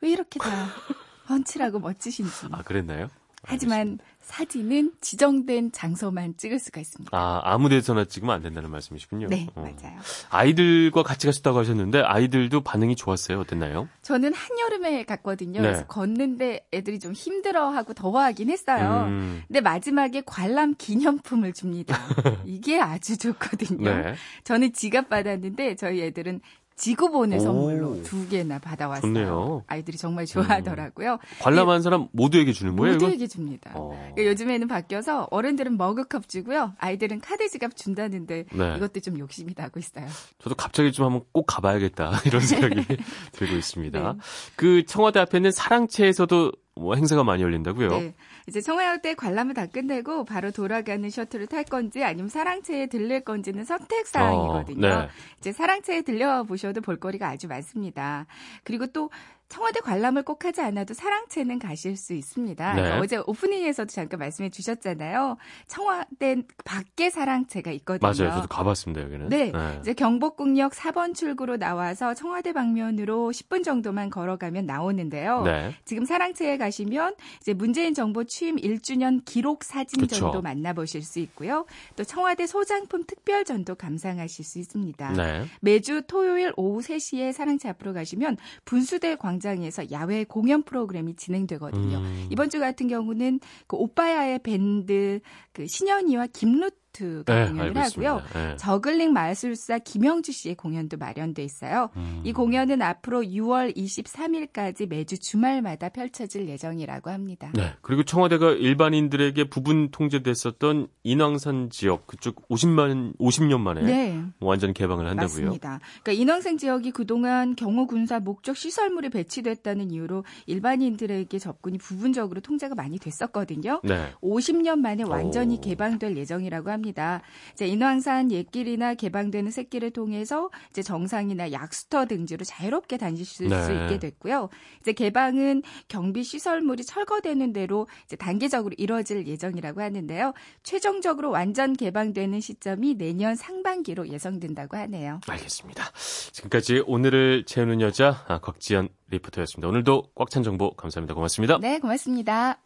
왜 0.00 0.10
이렇게 0.10 0.38
다 0.38 0.48
훤칠하고 1.28 1.78
멋지신지. 1.80 2.46
아, 2.52 2.62
그랬나요? 2.62 3.08
하지만 3.46 3.98
사진은 4.20 4.92
지정된 5.00 5.72
장소만 5.72 6.34
찍을 6.38 6.58
수가 6.58 6.80
있습니다. 6.80 7.16
아, 7.16 7.42
아무 7.44 7.68
데서나 7.68 8.06
찍으면 8.06 8.34
안 8.34 8.42
된다는 8.42 8.70
말씀이시군요. 8.70 9.28
네, 9.28 9.46
어. 9.54 9.60
맞아요. 9.60 9.98
아이들과 10.30 11.02
같이 11.02 11.26
가셨다고 11.26 11.58
하셨는데 11.58 12.00
아이들도 12.00 12.62
반응이 12.62 12.96
좋았어요. 12.96 13.40
어땠나요? 13.40 13.88
저는 14.02 14.32
한여름에 14.32 15.04
갔거든요. 15.04 15.60
네. 15.60 15.68
그래서 15.68 15.86
걷는데 15.86 16.66
애들이 16.72 16.98
좀 16.98 17.12
힘들어하고 17.12 17.92
더워하긴 17.92 18.50
했어요. 18.50 19.04
음. 19.08 19.42
근데 19.46 19.60
마지막에 19.60 20.22
관람 20.24 20.74
기념품을 20.78 21.52
줍니다. 21.52 21.98
이게 22.46 22.80
아주 22.80 23.18
좋거든요. 23.18 23.94
네. 23.94 24.14
저는 24.44 24.72
지갑 24.72 25.10
받았는데 25.10 25.76
저희 25.76 26.00
애들은 26.02 26.40
지구본의 26.76 27.40
선물로 27.40 28.02
두 28.02 28.28
개나 28.28 28.58
받아왔어요. 28.58 29.00
좋네요. 29.02 29.62
아이들이 29.68 29.96
정말 29.96 30.26
좋아하더라고요. 30.26 31.12
음. 31.14 31.18
관람한 31.40 31.82
사람 31.82 32.08
모두에게 32.12 32.52
주는 32.52 32.74
거예요? 32.76 32.94
모두에게 32.94 33.26
줍니다. 33.26 33.70
어. 33.74 33.90
그러니까 34.14 34.24
요즘에는 34.26 34.66
바뀌어서 34.68 35.28
어른들은 35.30 35.76
머그컵 35.76 36.28
주고요. 36.28 36.72
아이들은 36.78 37.20
카드 37.20 37.48
지갑 37.48 37.76
준다는데 37.76 38.46
네. 38.52 38.76
이것도 38.76 39.00
좀 39.00 39.18
욕심이 39.18 39.54
나고 39.56 39.78
있어요. 39.78 40.06
저도 40.38 40.54
갑자기 40.56 40.90
좀 40.92 41.06
한번 41.06 41.22
꼭 41.32 41.46
가봐야겠다 41.46 42.10
이런 42.26 42.40
생각이 42.40 42.84
들고 43.32 43.54
있습니다. 43.54 44.12
네. 44.12 44.18
그 44.56 44.84
청와대 44.86 45.20
앞에 45.20 45.38
있는 45.38 45.52
사랑채에서도 45.52 46.52
뭐 46.76 46.96
행사가 46.96 47.22
많이 47.22 47.42
열린다고요? 47.42 47.88
네. 47.90 48.14
이제 48.48 48.60
청와대 48.60 49.14
관람을 49.14 49.54
다 49.54 49.66
끝내고 49.66 50.24
바로 50.24 50.50
돌아가는 50.50 51.08
셔틀을 51.08 51.46
탈 51.46 51.64
건지 51.64 52.02
아니면 52.02 52.28
사랑채에 52.28 52.86
들릴 52.86 53.20
건지는 53.20 53.64
선택 53.64 54.06
사항이거든요. 54.06 54.86
어, 54.86 55.00
네. 55.02 55.08
이제 55.38 55.52
사랑채에 55.52 56.02
들려 56.02 56.42
보셔도 56.42 56.80
볼거리가 56.80 57.28
아주 57.28 57.46
많습니다. 57.46 58.26
그리고 58.64 58.86
또 58.88 59.10
청와대 59.54 59.78
관람을 59.78 60.24
꼭 60.24 60.44
하지 60.44 60.62
않아도 60.62 60.94
사랑채는 60.94 61.60
가실 61.60 61.96
수 61.96 62.12
있습니다. 62.12 62.74
네. 62.74 62.98
어제 62.98 63.18
오프닝에서도 63.24 63.86
잠깐 63.88 64.18
말씀해 64.18 64.50
주셨잖아요. 64.50 65.36
청와대 65.68 66.42
밖에 66.64 67.08
사랑채가 67.08 67.70
있거든요. 67.70 68.00
맞아요. 68.00 68.34
저도 68.34 68.48
가봤습니다, 68.48 69.02
여기는. 69.02 69.28
네. 69.28 69.52
네. 69.52 69.78
이제 69.80 69.92
경복궁역 69.92 70.72
4번 70.72 71.14
출구로 71.14 71.56
나와서 71.58 72.14
청와대 72.14 72.52
방면으로 72.52 73.30
10분 73.30 73.62
정도만 73.62 74.10
걸어가면 74.10 74.66
나오는데요. 74.66 75.42
네. 75.42 75.72
지금 75.84 76.04
사랑채에 76.04 76.56
가시면 76.58 77.14
이제 77.40 77.54
문재인 77.54 77.94
정부 77.94 78.24
취임 78.24 78.56
1주년 78.56 79.24
기록 79.24 79.62
사진전도 79.62 80.32
그쵸. 80.32 80.42
만나보실 80.42 81.02
수 81.02 81.20
있고요. 81.20 81.64
또 81.94 82.02
청와대 82.02 82.48
소장품 82.48 83.04
특별 83.06 83.44
전도 83.44 83.76
감상하실 83.76 84.44
수 84.44 84.58
있습니다. 84.58 85.12
네. 85.12 85.44
매주 85.60 86.02
토요일 86.08 86.52
오후 86.56 86.80
3시에 86.80 87.32
사랑채 87.32 87.68
앞으로 87.68 87.92
가시면 87.92 88.36
분수대 88.64 89.14
광 89.14 89.43
광장에서 89.44 89.90
야외 89.90 90.24
공연 90.24 90.62
프로그램이 90.62 91.14
진행되거든요. 91.16 91.98
음. 91.98 92.28
이번 92.30 92.48
주 92.48 92.58
같은 92.58 92.88
경우는 92.88 93.40
그 93.66 93.76
오빠야의 93.76 94.40
밴드 94.40 95.20
그 95.52 95.66
신현이와 95.66 96.28
김루트 96.28 96.83
콘서트가 96.94 97.34
네, 97.34 97.48
공연을 97.48 97.76
하고요. 97.76 98.22
네. 98.32 98.56
저글링 98.56 99.12
마술사 99.12 99.80
김영주 99.80 100.32
씨의 100.32 100.54
공연도 100.54 100.96
마련돼 100.96 101.42
있어요. 101.42 101.90
음. 101.96 102.22
이 102.24 102.32
공연은 102.32 102.80
앞으로 102.80 103.22
6월 103.22 103.76
23일까지 103.76 104.88
매주 104.88 105.18
주말마다 105.18 105.88
펼쳐질 105.88 106.48
예정이라고 106.48 107.10
합니다. 107.10 107.50
네. 107.54 107.72
그리고 107.82 108.04
청와대가 108.04 108.52
일반인들에게 108.52 109.44
부분 109.50 109.90
통제됐었던 109.90 110.88
인왕산 111.02 111.70
지역 111.70 112.06
그쪽 112.06 112.48
50만 112.48 113.16
50년 113.18 113.60
만에 113.60 113.82
네. 113.82 114.22
완전 114.40 114.72
개방을 114.72 115.06
한다고요. 115.06 115.26
맞습니다. 115.26 115.80
그러니까 116.02 116.12
인왕산 116.22 116.58
지역이 116.58 116.92
그동안 116.92 117.56
경호 117.56 117.86
군사 117.86 118.20
목적 118.20 118.56
시설물이 118.56 119.10
배치됐다는 119.10 119.90
이유로 119.90 120.24
일반인들에게 120.46 121.38
접근이 121.38 121.78
부분적으로 121.78 122.40
통제가 122.40 122.74
많이 122.74 122.98
됐었거든요. 122.98 123.80
네. 123.82 124.12
50년 124.22 124.78
만에 124.78 125.02
완전히 125.02 125.56
오. 125.56 125.60
개방될 125.60 126.16
예정이라고 126.16 126.70
합니다. 126.70 126.83
합니다. 126.84 127.22
이제 127.54 127.66
인왕산 127.66 128.30
옛길이나 128.30 128.94
개방되는 128.94 129.50
샛길을 129.50 129.90
통해서 129.90 130.50
이제 130.70 130.82
정상이나 130.82 131.52
약수터 131.52 132.06
등지로 132.06 132.44
자유롭게 132.44 132.98
다니실 132.98 133.48
네. 133.48 133.62
수 133.62 133.72
있게 133.72 133.98
됐고요. 133.98 134.50
이제 134.80 134.92
개방은 134.92 135.62
경비 135.88 136.22
시설물이 136.22 136.84
철거되는 136.84 137.52
대로 137.52 137.88
이제 138.04 138.16
단계적으로 138.16 138.74
이뤄질 138.76 139.26
예정이라고 139.26 139.80
하는데요. 139.80 140.34
최종적으로 140.62 141.30
완전 141.30 141.72
개방되는 141.72 142.40
시점이 142.40 142.96
내년 142.96 143.34
상반기로 143.34 144.08
예상된다고 144.08 144.76
하네요. 144.76 145.20
알겠습니다. 145.26 145.84
지금까지 146.32 146.82
오늘을 146.86 147.44
채우는 147.46 147.80
여자 147.80 148.24
아, 148.28 148.38
곽지연 148.38 148.88
리포터였습니다. 149.08 149.68
오늘도 149.68 150.10
꽉 150.14 150.28
찬 150.30 150.42
정보 150.42 150.74
감사합니다. 150.74 151.14
고맙습니다. 151.14 151.58
네, 151.58 151.78
고맙습니다. 151.78 152.58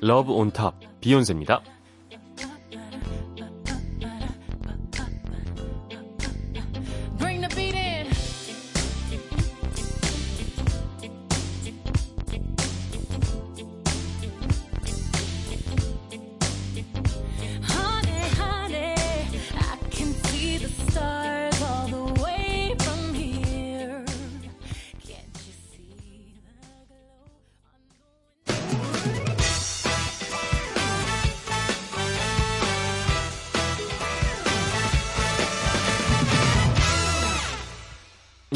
Love 0.00 0.32
On 0.32 0.50
Top 0.50 0.89
비욘세입니다. 1.00 1.62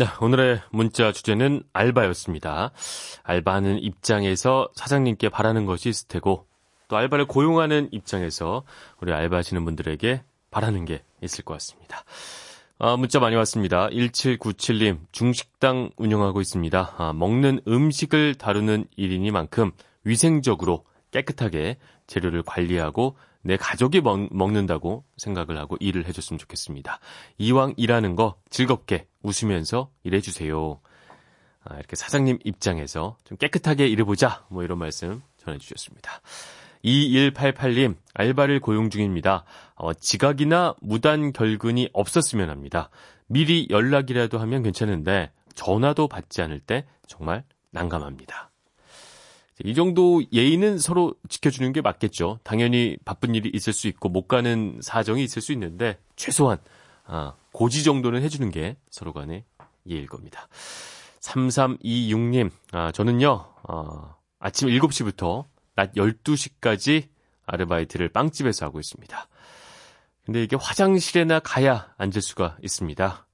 네, 0.04 0.10
오늘의 0.20 0.60
문자 0.70 1.12
주제는 1.12 1.62
알바였습니다. 1.72 2.72
알바하는 3.22 3.78
입장에서 3.78 4.68
사장님께 4.74 5.30
바라는 5.30 5.64
것이 5.64 5.88
있을 5.88 6.08
테고, 6.08 6.46
또 6.88 6.96
알바를 6.98 7.24
고용하는 7.24 7.88
입장에서 7.90 8.64
우리 9.00 9.14
알바하시는 9.14 9.64
분들에게 9.64 10.22
바라는 10.50 10.84
게 10.84 11.02
있을 11.22 11.42
것 11.42 11.54
같습니다. 11.54 12.04
아, 12.78 12.98
문자 12.98 13.18
많이 13.18 13.34
왔습니다. 13.36 13.88
1797님, 13.88 14.98
중식당 15.10 15.88
운영하고 15.96 16.42
있습니다. 16.42 16.96
아, 16.98 17.14
먹는 17.14 17.60
음식을 17.66 18.34
다루는 18.34 18.84
일이니만큼 18.96 19.70
위생적으로 20.04 20.84
깨끗하게 21.12 21.78
재료를 22.06 22.42
관리하고 22.42 23.16
내 23.44 23.56
가족이 23.56 24.00
먹, 24.00 24.52
는다고 24.52 25.04
생각을 25.18 25.58
하고 25.58 25.76
일을 25.78 26.06
해줬으면 26.06 26.38
좋겠습니다. 26.38 26.98
이왕 27.38 27.74
일하는 27.76 28.16
거 28.16 28.36
즐겁게 28.50 29.06
웃으면서 29.22 29.90
일해주세요. 30.02 30.80
아, 31.64 31.76
이렇게 31.76 31.94
사장님 31.94 32.38
입장에서 32.44 33.16
좀 33.24 33.36
깨끗하게 33.36 33.86
일해보자. 33.86 34.44
뭐 34.48 34.64
이런 34.64 34.78
말씀 34.78 35.22
전해주셨습니다. 35.38 36.20
2188님, 36.84 37.96
알바를 38.14 38.60
고용 38.60 38.90
중입니다. 38.90 39.44
어, 39.74 39.94
지각이나 39.94 40.74
무단 40.80 41.32
결근이 41.32 41.90
없었으면 41.92 42.50
합니다. 42.50 42.90
미리 43.26 43.66
연락이라도 43.70 44.38
하면 44.38 44.62
괜찮은데 44.62 45.30
전화도 45.54 46.08
받지 46.08 46.42
않을 46.42 46.60
때 46.60 46.86
정말 47.06 47.44
난감합니다. 47.70 48.50
이 49.62 49.74
정도 49.74 50.22
예의는 50.32 50.78
서로 50.78 51.14
지켜주는 51.28 51.72
게 51.72 51.80
맞겠죠. 51.80 52.40
당연히 52.42 52.96
바쁜 53.04 53.34
일이 53.34 53.50
있을 53.54 53.72
수 53.72 53.86
있고 53.86 54.08
못 54.08 54.26
가는 54.26 54.80
사정이 54.82 55.22
있을 55.22 55.40
수 55.42 55.52
있는데 55.52 55.98
최소한 56.16 56.58
아, 57.06 57.34
고지 57.52 57.84
정도는 57.84 58.22
해주는 58.22 58.50
게 58.50 58.76
서로 58.90 59.12
간의 59.12 59.44
예일 59.88 60.06
겁니다. 60.06 60.48
3326님, 61.20 62.50
아, 62.72 62.90
저는요, 62.92 63.46
어, 63.68 64.16
아침 64.38 64.68
7시부터 64.68 65.44
낮 65.74 65.92
12시까지 65.94 67.08
아르바이트를 67.46 68.08
빵집에서 68.08 68.66
하고 68.66 68.80
있습니다. 68.80 69.28
근데 70.24 70.42
이게 70.42 70.56
화장실에나 70.56 71.40
가야 71.40 71.94
앉을 71.98 72.22
수가 72.22 72.56
있습니다. 72.62 73.26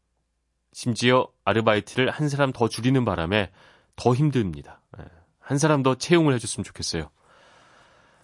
심지어 0.73 1.29
아르바이트를 1.45 2.11
한 2.11 2.29
사람 2.29 2.53
더 2.53 2.69
줄이는 2.69 3.05
바람에 3.05 3.51
더 3.97 4.15
힘듭니다. 4.15 4.80
네. 5.51 5.55
한 5.55 5.59
사람 5.59 5.83
더 5.83 5.95
채용을 5.95 6.35
해줬으면 6.35 6.65
좋겠어요. 6.65 7.11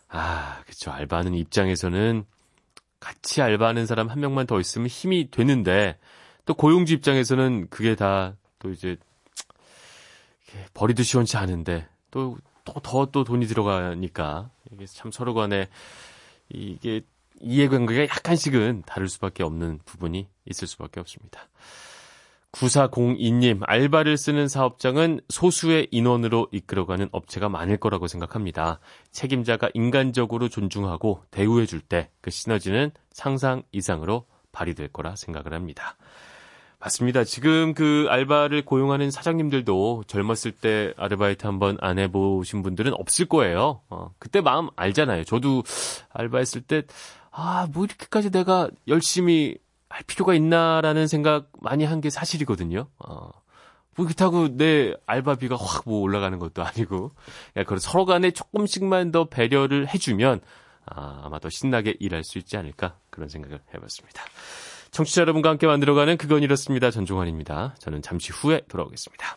아, 0.08 0.62
그쵸. 0.66 0.90
알바하는 0.90 1.34
입장에서는 1.34 2.24
같이 3.00 3.42
알바하는 3.42 3.86
사람 3.86 4.08
한 4.08 4.20
명만 4.20 4.46
더 4.46 4.58
있으면 4.60 4.86
힘이 4.86 5.30
되는데 5.30 5.98
또 6.44 6.54
고용주 6.54 6.94
입장에서는 6.94 7.68
그게 7.70 7.94
다 7.94 8.34
또 8.58 8.70
이제 8.70 8.96
버리도 10.74 11.02
시원치 11.02 11.36
않은데 11.36 11.88
또또 12.10 12.38
더또 12.64 13.10
또 13.12 13.24
돈이 13.24 13.46
들어가니까 13.46 14.50
이게 14.72 14.86
참 14.86 15.10
서로 15.12 15.34
간에 15.34 15.68
이게 16.48 17.02
이해관계가 17.40 18.02
약간씩은 18.14 18.84
다를 18.86 19.08
수밖에 19.08 19.42
없는 19.42 19.80
부분이 19.84 20.28
있을 20.46 20.66
수밖에 20.66 21.00
없습니다. 21.00 21.48
9402님, 22.52 23.60
알바를 23.66 24.16
쓰는 24.16 24.48
사업장은 24.48 25.20
소수의 25.28 25.88
인원으로 25.90 26.48
이끌어가는 26.52 27.08
업체가 27.12 27.48
많을 27.50 27.76
거라고 27.76 28.06
생각합니다. 28.06 28.80
책임자가 29.12 29.68
인간적으로 29.74 30.48
존중하고 30.48 31.22
대우해줄 31.30 31.80
때 31.80 32.10
그 32.26 32.30
시너지는 32.30 32.90
상상 33.12 33.62
이상으로 33.70 34.26
발휘될 34.50 34.88
거라 34.88 35.14
생각을 35.14 35.52
합니다. 35.54 35.96
맞습니다. 36.80 37.22
지금 37.24 37.72
그 37.72 38.06
알바를 38.10 38.64
고용하는 38.64 39.12
사장님들도 39.12 40.04
젊었을 40.08 40.52
때 40.52 40.92
아르바이트 40.96 41.46
한번 41.46 41.76
안 41.80 41.98
해보신 42.00 42.62
분들은 42.62 42.94
없을 42.94 43.26
거예요. 43.26 43.80
어, 43.88 44.10
그때 44.18 44.40
마음 44.40 44.68
알잖아요. 44.74 45.22
저도 45.22 45.62
알바했을 46.10 46.62
때, 46.62 46.82
아, 47.30 47.68
뭐 47.72 47.84
이렇게까지 47.84 48.30
내가 48.30 48.68
열심히 48.88 49.56
할 49.88 50.02
필요가 50.04 50.34
있나라는 50.34 51.06
생각 51.06 51.50
많이 51.60 51.84
한 51.84 52.00
게 52.00 52.10
사실이거든요. 52.10 52.88
어. 52.98 53.30
뭐 53.96 54.04
그렇다고 54.04 54.48
내 54.56 54.92
알바비가 55.06 55.56
확 55.56 55.84
뭐 55.86 56.00
올라가는 56.00 56.38
것도 56.38 56.62
아니고, 56.62 57.12
그걸 57.54 57.78
서로 57.80 58.04
간에 58.04 58.30
조금씩만 58.30 59.10
더 59.12 59.24
배려를 59.24 59.88
해주면, 59.88 60.40
아, 60.84 61.22
아마 61.24 61.38
더 61.38 61.48
신나게 61.48 61.96
일할 62.00 62.22
수 62.24 62.38
있지 62.38 62.56
않을까, 62.58 62.98
그런 63.10 63.28
생각을 63.28 63.60
해봤습니다. 63.74 64.22
청취자 64.90 65.22
여러분과 65.22 65.48
함께 65.48 65.66
만들어가는 65.66 66.16
그건 66.18 66.42
이렇습니다. 66.42 66.90
전종환입니다. 66.90 67.74
저는 67.78 68.02
잠시 68.02 68.32
후에 68.32 68.62
돌아오겠습니다. 68.68 69.36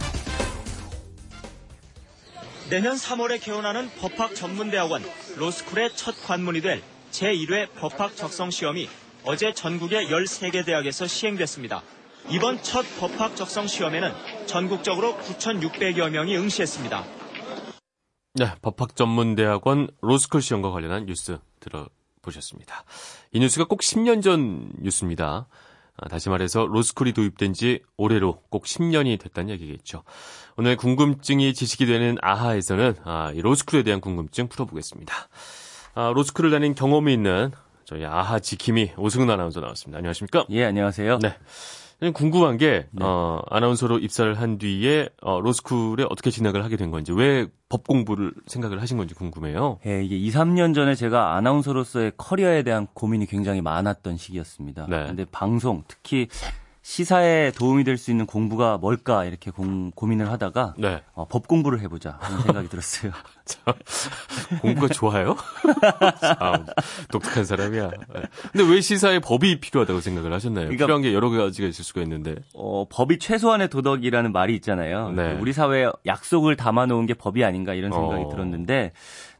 내년 2.71 2.95
3월에 2.95 3.43
개원하는 3.43 3.89
법학 3.99 4.33
전문대학원 4.33 5.03
로스쿨의 5.35 5.93
첫 5.93 6.15
관문이 6.25 6.61
될 6.61 6.81
제1회 7.11 7.67
법학 7.75 8.15
적성 8.15 8.49
시험이 8.49 8.87
어제 9.25 9.53
전국의 9.53 10.07
13개 10.07 10.65
대학에서 10.65 11.05
시행됐습니다. 11.05 11.83
이번 12.29 12.63
첫 12.63 12.85
법학 12.97 13.35
적성 13.35 13.67
시험에는 13.67 14.13
전국적으로 14.45 15.17
9,600여 15.17 16.11
명이 16.11 16.37
응시했습니다. 16.37 17.03
네, 18.35 18.45
법학 18.61 18.95
전문 18.95 19.35
대학원 19.35 19.89
로스쿨 19.99 20.41
시험과 20.41 20.71
관련한 20.71 21.07
뉴스 21.07 21.39
들어보셨습니다. 21.59 22.85
이 23.33 23.39
뉴스가 23.41 23.65
꼭 23.65 23.81
10년 23.81 24.23
전 24.23 24.71
뉴스입니다. 24.79 25.49
아, 26.01 26.09
다시 26.09 26.29
말해서 26.29 26.65
로스쿨이 26.65 27.13
도입된 27.13 27.53
지 27.53 27.81
올해로 27.95 28.41
꼭 28.49 28.65
10년이 28.65 29.19
됐다는 29.19 29.51
얘기겠죠. 29.51 30.03
오늘 30.57 30.75
궁금증이 30.75 31.53
지식이 31.53 31.85
되는 31.85 32.17
아하에서는 32.21 32.95
아, 33.03 33.31
이 33.33 33.41
로스쿨에 33.41 33.83
대한 33.83 34.01
궁금증 34.01 34.47
풀어보겠습니다. 34.47 35.13
아, 35.93 36.11
로스쿨을 36.15 36.49
다닌 36.49 36.73
경험이 36.73 37.13
있는 37.13 37.51
저희 37.85 38.03
아하 38.03 38.39
지킴이 38.39 38.93
오승훈 38.97 39.29
아나운서 39.29 39.59
나왔습니다. 39.59 39.99
안녕하십니까? 39.99 40.45
예, 40.49 40.65
안녕하세요. 40.65 41.19
네. 41.19 41.35
궁금한 42.09 42.57
게 42.57 42.87
네. 42.91 43.05
어, 43.05 43.41
아나운서로 43.49 43.99
입사를 43.99 44.33
한 44.33 44.57
뒤에 44.57 45.09
어, 45.21 45.39
로스쿨에 45.39 46.05
어떻게 46.09 46.31
진학을 46.31 46.63
하게 46.63 46.77
된 46.77 46.89
건지 46.89 47.11
왜 47.11 47.47
법 47.71 47.87
공부를 47.87 48.33
생각을 48.47 48.81
하신 48.81 48.97
건지 48.97 49.15
궁금해요. 49.15 49.79
예, 49.85 50.03
이게 50.03 50.17
2, 50.17 50.29
3년 50.29 50.75
전에 50.75 50.93
제가 50.93 51.35
아나운서로서의 51.37 52.11
커리어에 52.17 52.63
대한 52.63 52.85
고민이 52.93 53.27
굉장히 53.27 53.61
많았던 53.61 54.17
시기였습니다. 54.17 54.87
네. 54.89 55.05
근데 55.07 55.25
방송 55.31 55.83
특히 55.87 56.27
시사에 56.83 57.51
도움이 57.51 57.83
될 57.83 57.97
수 58.01 58.09
있는 58.09 58.25
공부가 58.25 58.77
뭘까 58.79 59.25
이렇게 59.25 59.51
공, 59.51 59.91
고민을 59.91 60.31
하다가 60.31 60.73
네. 60.77 61.03
어, 61.13 61.27
법 61.27 61.47
공부를 61.47 61.79
해보자 61.81 62.17
하는 62.19 62.41
생각이 62.41 62.69
들었어요. 62.69 63.11
공부가 64.61 64.87
좋아요? 64.87 65.35
참, 66.19 66.65
독특한 67.11 67.45
사람이야. 67.45 67.89
네. 67.89 68.21
근데 68.51 68.73
왜 68.73 68.81
시사에 68.81 69.19
법이 69.19 69.59
필요하다고 69.59 70.01
생각을 70.01 70.33
하셨나요? 70.33 70.65
그러니까, 70.65 70.85
필요한 70.85 71.01
게 71.03 71.13
여러 71.13 71.29
가지가 71.29 71.67
있을 71.67 71.83
수가 71.85 72.01
있는데. 72.01 72.35
어, 72.55 72.85
법이 72.89 73.19
최소한의 73.19 73.69
도덕이라는 73.69 74.31
말이 74.31 74.55
있잖아요. 74.55 75.11
네. 75.11 75.37
우리 75.39 75.53
사회에 75.53 75.91
약속을 76.07 76.55
담아놓은 76.55 77.05
게 77.05 77.13
법이 77.13 77.43
아닌가 77.45 77.75
이런 77.75 77.91
생각이 77.91 78.23
어. 78.23 78.29
들었는데 78.29 78.93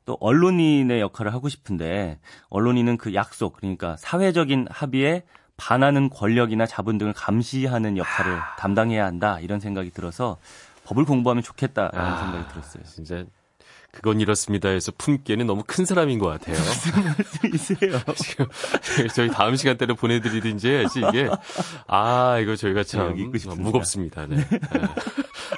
또 0.06 0.18
언론인의 0.20 1.00
역할을 1.00 1.34
하고 1.34 1.50
싶은데 1.50 2.20
언론인은 2.50 2.98
그 2.98 3.14
약속 3.16 3.54
그러니까 3.54 3.96
사회적인 3.98 4.68
합의에 4.70 5.24
반하는 5.62 6.10
권력이나 6.10 6.66
자본 6.66 6.98
등을 6.98 7.14
감시하는 7.14 7.96
역할을 7.96 8.34
아... 8.34 8.56
담당해야 8.58 9.06
한다 9.06 9.40
이런 9.42 9.60
생각이 9.60 9.92
들어서 9.92 10.38
법을 10.86 11.06
공부하면 11.06 11.44
좋겠다라는 11.44 12.00
아... 12.00 12.18
생각이 12.18 12.50
들었어요. 12.52 12.84
진짜 12.84 13.24
그건 13.92 14.22
이렇습니다 14.22 14.70
해서 14.70 14.92
품기에는 14.98 15.46
너무 15.46 15.64
큰 15.68 15.86
사람인 15.86 16.18
것 16.18 16.28
같아요. 16.28 16.56
무슨 16.58 17.04
말씀이세요? 17.04 18.00
지금 18.16 18.48
저희 19.14 19.30
다음 19.30 19.56
시간대로 19.56 19.94
보내드리든지 19.96 20.86
이게 20.98 21.30
아 21.88 22.40
이거 22.40 22.56
저희가 22.56 22.84
참 22.84 23.16
무겁습니다. 23.58 24.26
네. 24.26 24.38
네. 24.38 24.60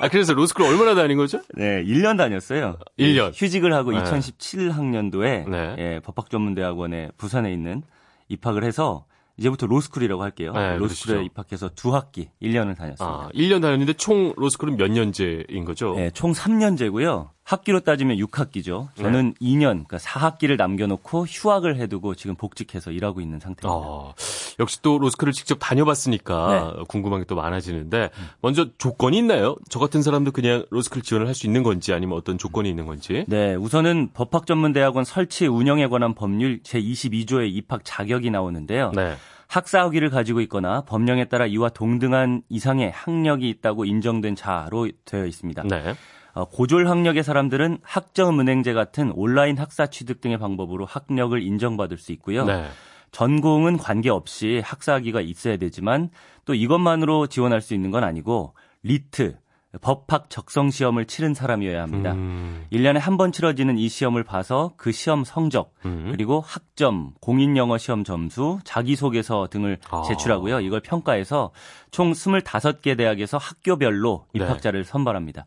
아 0.01 0.09
그래서 0.09 0.33
로스쿨 0.33 0.65
얼마나 0.65 0.95
다닌 0.95 1.15
거죠? 1.15 1.41
네, 1.53 1.81
1년 1.85 2.17
다녔어요. 2.17 2.77
1년. 2.99 3.31
휴직을 3.33 3.73
하고 3.73 3.91
네. 3.91 4.01
2017 4.01 4.71
학년도에 4.71 5.45
네. 5.47 5.75
예, 5.77 5.99
법학전문대학원에 6.03 7.11
부산에 7.15 7.53
있는 7.53 7.83
입학을 8.27 8.65
해서 8.65 9.05
이제부터 9.37 9.65
로스쿨이라고 9.65 10.21
할게요. 10.21 10.53
네, 10.53 10.77
로스쿨에 10.77 11.15
그렇죠. 11.15 11.25
입학해서 11.25 11.69
두 11.75 11.95
학기 11.95 12.29
1년을 12.41 12.77
다녔습니다. 12.77 13.05
아, 13.05 13.29
1년 13.33 13.61
다녔는데 13.61 13.93
총 13.93 14.33
로스쿨은 14.37 14.77
몇 14.77 14.91
년제인 14.91 15.65
거죠? 15.65 15.95
네, 15.95 16.11
총 16.11 16.33
3년제고요. 16.33 17.29
학기로 17.43 17.81
따지면 17.81 18.17
6학기죠. 18.17 18.87
저는 18.95 19.33
네. 19.39 19.45
2년, 19.47 19.85
그러니까 19.85 19.97
4학기를 19.97 20.55
남겨놓고 20.57 21.25
휴학을 21.25 21.75
해두고 21.77 22.15
지금 22.15 22.35
복직해서 22.35 22.91
일하고 22.91 23.19
있는 23.19 23.39
상태입니다. 23.39 23.69
어, 23.69 24.13
역시 24.59 24.81
또 24.81 24.97
로스쿨을 24.97 25.33
직접 25.33 25.57
다녀봤으니까 25.59 26.73
네. 26.77 26.83
궁금한 26.87 27.19
게 27.19 27.25
또 27.27 27.35
많아지는데 27.35 28.09
먼저 28.41 28.67
조건이 28.77 29.17
있나요? 29.17 29.55
저 29.69 29.79
같은 29.79 30.01
사람도 30.01 30.31
그냥 30.31 30.65
로스쿨 30.71 31.01
지원을 31.01 31.27
할 31.27 31.33
수 31.33 31.47
있는 31.47 31.63
건지 31.63 31.93
아니면 31.93 32.17
어떤 32.17 32.37
조건이 32.37 32.69
있는 32.69 32.85
건지? 32.85 33.25
네, 33.27 33.55
우선은 33.55 34.11
법학전문대학원 34.13 35.03
설치 35.03 35.47
운영에 35.47 35.87
관한 35.87 36.13
법률 36.13 36.61
제22조의 36.61 37.53
입학 37.55 37.81
자격이 37.83 38.29
나오는데요. 38.29 38.91
네. 38.95 39.15
학사 39.47 39.81
학위를 39.81 40.09
가지고 40.09 40.41
있거나 40.41 40.81
법령에 40.81 41.25
따라 41.25 41.45
이와 41.45 41.69
동등한 41.69 42.41
이상의 42.49 42.91
학력이 42.91 43.47
있다고 43.49 43.85
인정된 43.85 44.35
자로 44.35 44.89
되어 45.05 45.25
있습니다. 45.25 45.63
네. 45.63 45.93
어, 46.33 46.45
고졸 46.45 46.87
학력의 46.87 47.23
사람들은 47.23 47.77
학점은행제 47.83 48.73
같은 48.73 49.11
온라인 49.15 49.57
학사 49.57 49.87
취득 49.87 50.19
등의 50.21 50.37
방법으로 50.39 50.85
학력을 50.85 51.39
인정받을 51.41 51.97
수 51.97 52.11
있고요. 52.13 52.45
네. 52.45 52.65
전공은 53.11 53.77
관계없이 53.77 54.61
학사학위가 54.65 55.21
있어야 55.21 55.57
되지만 55.57 56.09
또 56.45 56.55
이것만으로 56.55 57.27
지원할 57.27 57.61
수 57.61 57.75
있는 57.75 57.91
건 57.91 58.03
아니고 58.03 58.55
LEET, 58.81 59.37
법학 59.81 60.29
적성 60.29 60.69
시험을 60.69 61.05
치른 61.05 61.33
사람이어야 61.33 61.81
합니다. 61.81 62.13
음. 62.13 62.65
1년에 62.71 62.99
한 62.99 63.17
번 63.17 63.31
치러지는 63.31 63.77
이 63.77 63.87
시험을 63.89 64.23
봐서 64.23 64.73
그 64.77 64.91
시험 64.91 65.23
성적, 65.23 65.73
음. 65.85 66.09
그리고 66.11 66.41
학점, 66.41 67.13
공인 67.21 67.57
영어 67.57 67.77
시험 67.79 68.03
점수, 68.03 68.59
자기소개서 68.63 69.47
등을 69.49 69.79
아. 69.89 70.03
제출하고요. 70.07 70.59
이걸 70.61 70.79
평가해서 70.81 71.51
총 71.91 72.11
25개 72.11 72.97
대학에서 72.97 73.37
학교별로 73.37 74.25
네. 74.33 74.43
입학자를 74.43 74.83
네. 74.83 74.89
선발합니다. 74.89 75.45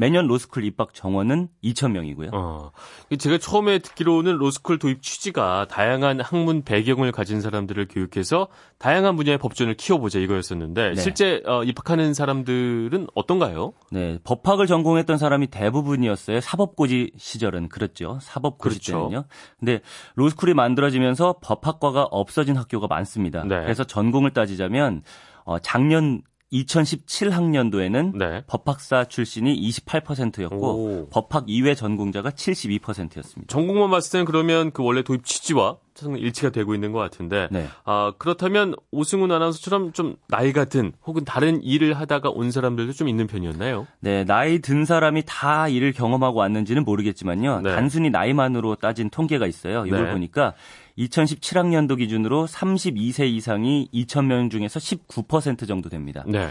매년 0.00 0.26
로스쿨 0.26 0.64
입학 0.64 0.94
정원은 0.94 1.48
2,000명이고요. 1.62 2.30
어, 2.32 2.70
제가 3.18 3.36
처음에 3.36 3.80
듣기로는 3.80 4.38
로스쿨 4.38 4.78
도입 4.78 5.02
취지가 5.02 5.66
다양한 5.68 6.20
학문 6.20 6.62
배경을 6.62 7.12
가진 7.12 7.42
사람들을 7.42 7.86
교육해서 7.88 8.48
다양한 8.78 9.16
분야의 9.16 9.36
법조인을 9.36 9.74
키워보자 9.74 10.18
이거였었는데 10.18 10.94
네. 10.94 11.00
실제 11.02 11.42
어, 11.44 11.64
입학하는 11.64 12.14
사람들은 12.14 13.08
어떤가요? 13.14 13.74
네, 13.92 14.18
법학을 14.24 14.66
전공했던 14.66 15.18
사람이 15.18 15.48
대부분이었어요. 15.48 16.40
사법고시 16.40 17.12
시절은 17.18 17.68
그랬죠. 17.68 18.18
사법고시 18.22 18.80
그렇죠. 18.80 19.02
때는요. 19.10 19.24
근데 19.58 19.80
로스쿨이 20.14 20.54
만들어지면서 20.54 21.36
법학과가 21.42 22.04
없어진 22.04 22.56
학교가 22.56 22.86
많습니다. 22.86 23.44
네. 23.44 23.60
그래서 23.60 23.84
전공을 23.84 24.30
따지자면 24.30 25.02
어, 25.44 25.58
작년 25.58 26.22
2017학년도에는 26.52 28.16
네. 28.16 28.42
법학사 28.46 29.04
출신이 29.04 29.60
28%였고 29.70 30.56
오. 30.56 31.08
법학 31.10 31.44
이외 31.46 31.74
전공자가 31.74 32.30
72%였습니다. 32.30 33.52
전공만 33.52 33.90
봤을 33.90 34.12
때는 34.12 34.24
그러면 34.24 34.70
그 34.72 34.82
원래 34.82 35.02
도입 35.02 35.24
취지와 35.24 35.78
일치가 36.18 36.50
되고 36.50 36.74
있는 36.74 36.92
것 36.92 36.98
같은데 36.98 37.48
네. 37.50 37.66
아, 37.84 38.12
그렇다면 38.18 38.74
오승훈 38.90 39.30
아나운서처럼 39.32 39.92
좀 39.92 40.16
나이 40.28 40.52
같은 40.52 40.92
혹은 41.04 41.24
다른 41.24 41.62
일을 41.62 41.94
하다가 41.94 42.30
온 42.30 42.50
사람들도 42.50 42.92
좀 42.92 43.08
있는 43.08 43.26
편이었나요? 43.26 43.86
네, 44.00 44.24
나이 44.24 44.60
든 44.60 44.84
사람이 44.84 45.24
다 45.26 45.68
일을 45.68 45.92
경험하고 45.92 46.38
왔는지는 46.38 46.84
모르겠지만요. 46.84 47.60
네. 47.62 47.74
단순히 47.74 48.10
나이만으로 48.10 48.76
따진 48.76 49.10
통계가 49.10 49.46
있어요. 49.46 49.84
이걸 49.86 50.04
네. 50.04 50.12
보니까 50.12 50.54
2017학년도 50.98 51.98
기준으로 51.98 52.46
32세 52.46 53.28
이상이 53.28 53.88
2,000명 53.92 54.50
중에서 54.50 54.78
19% 54.78 55.66
정도 55.66 55.88
됩니다. 55.88 56.24
네. 56.26 56.48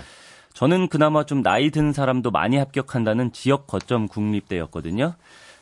저는 0.54 0.88
그나마 0.88 1.26
좀 1.26 1.42
나이 1.42 1.70
든 1.70 1.94
사람도 1.94 2.32
많이 2.32 2.58
합격한다는 2.58 3.32
지역 3.32 3.68
거점 3.68 4.08
국립대였거든요. 4.08 5.16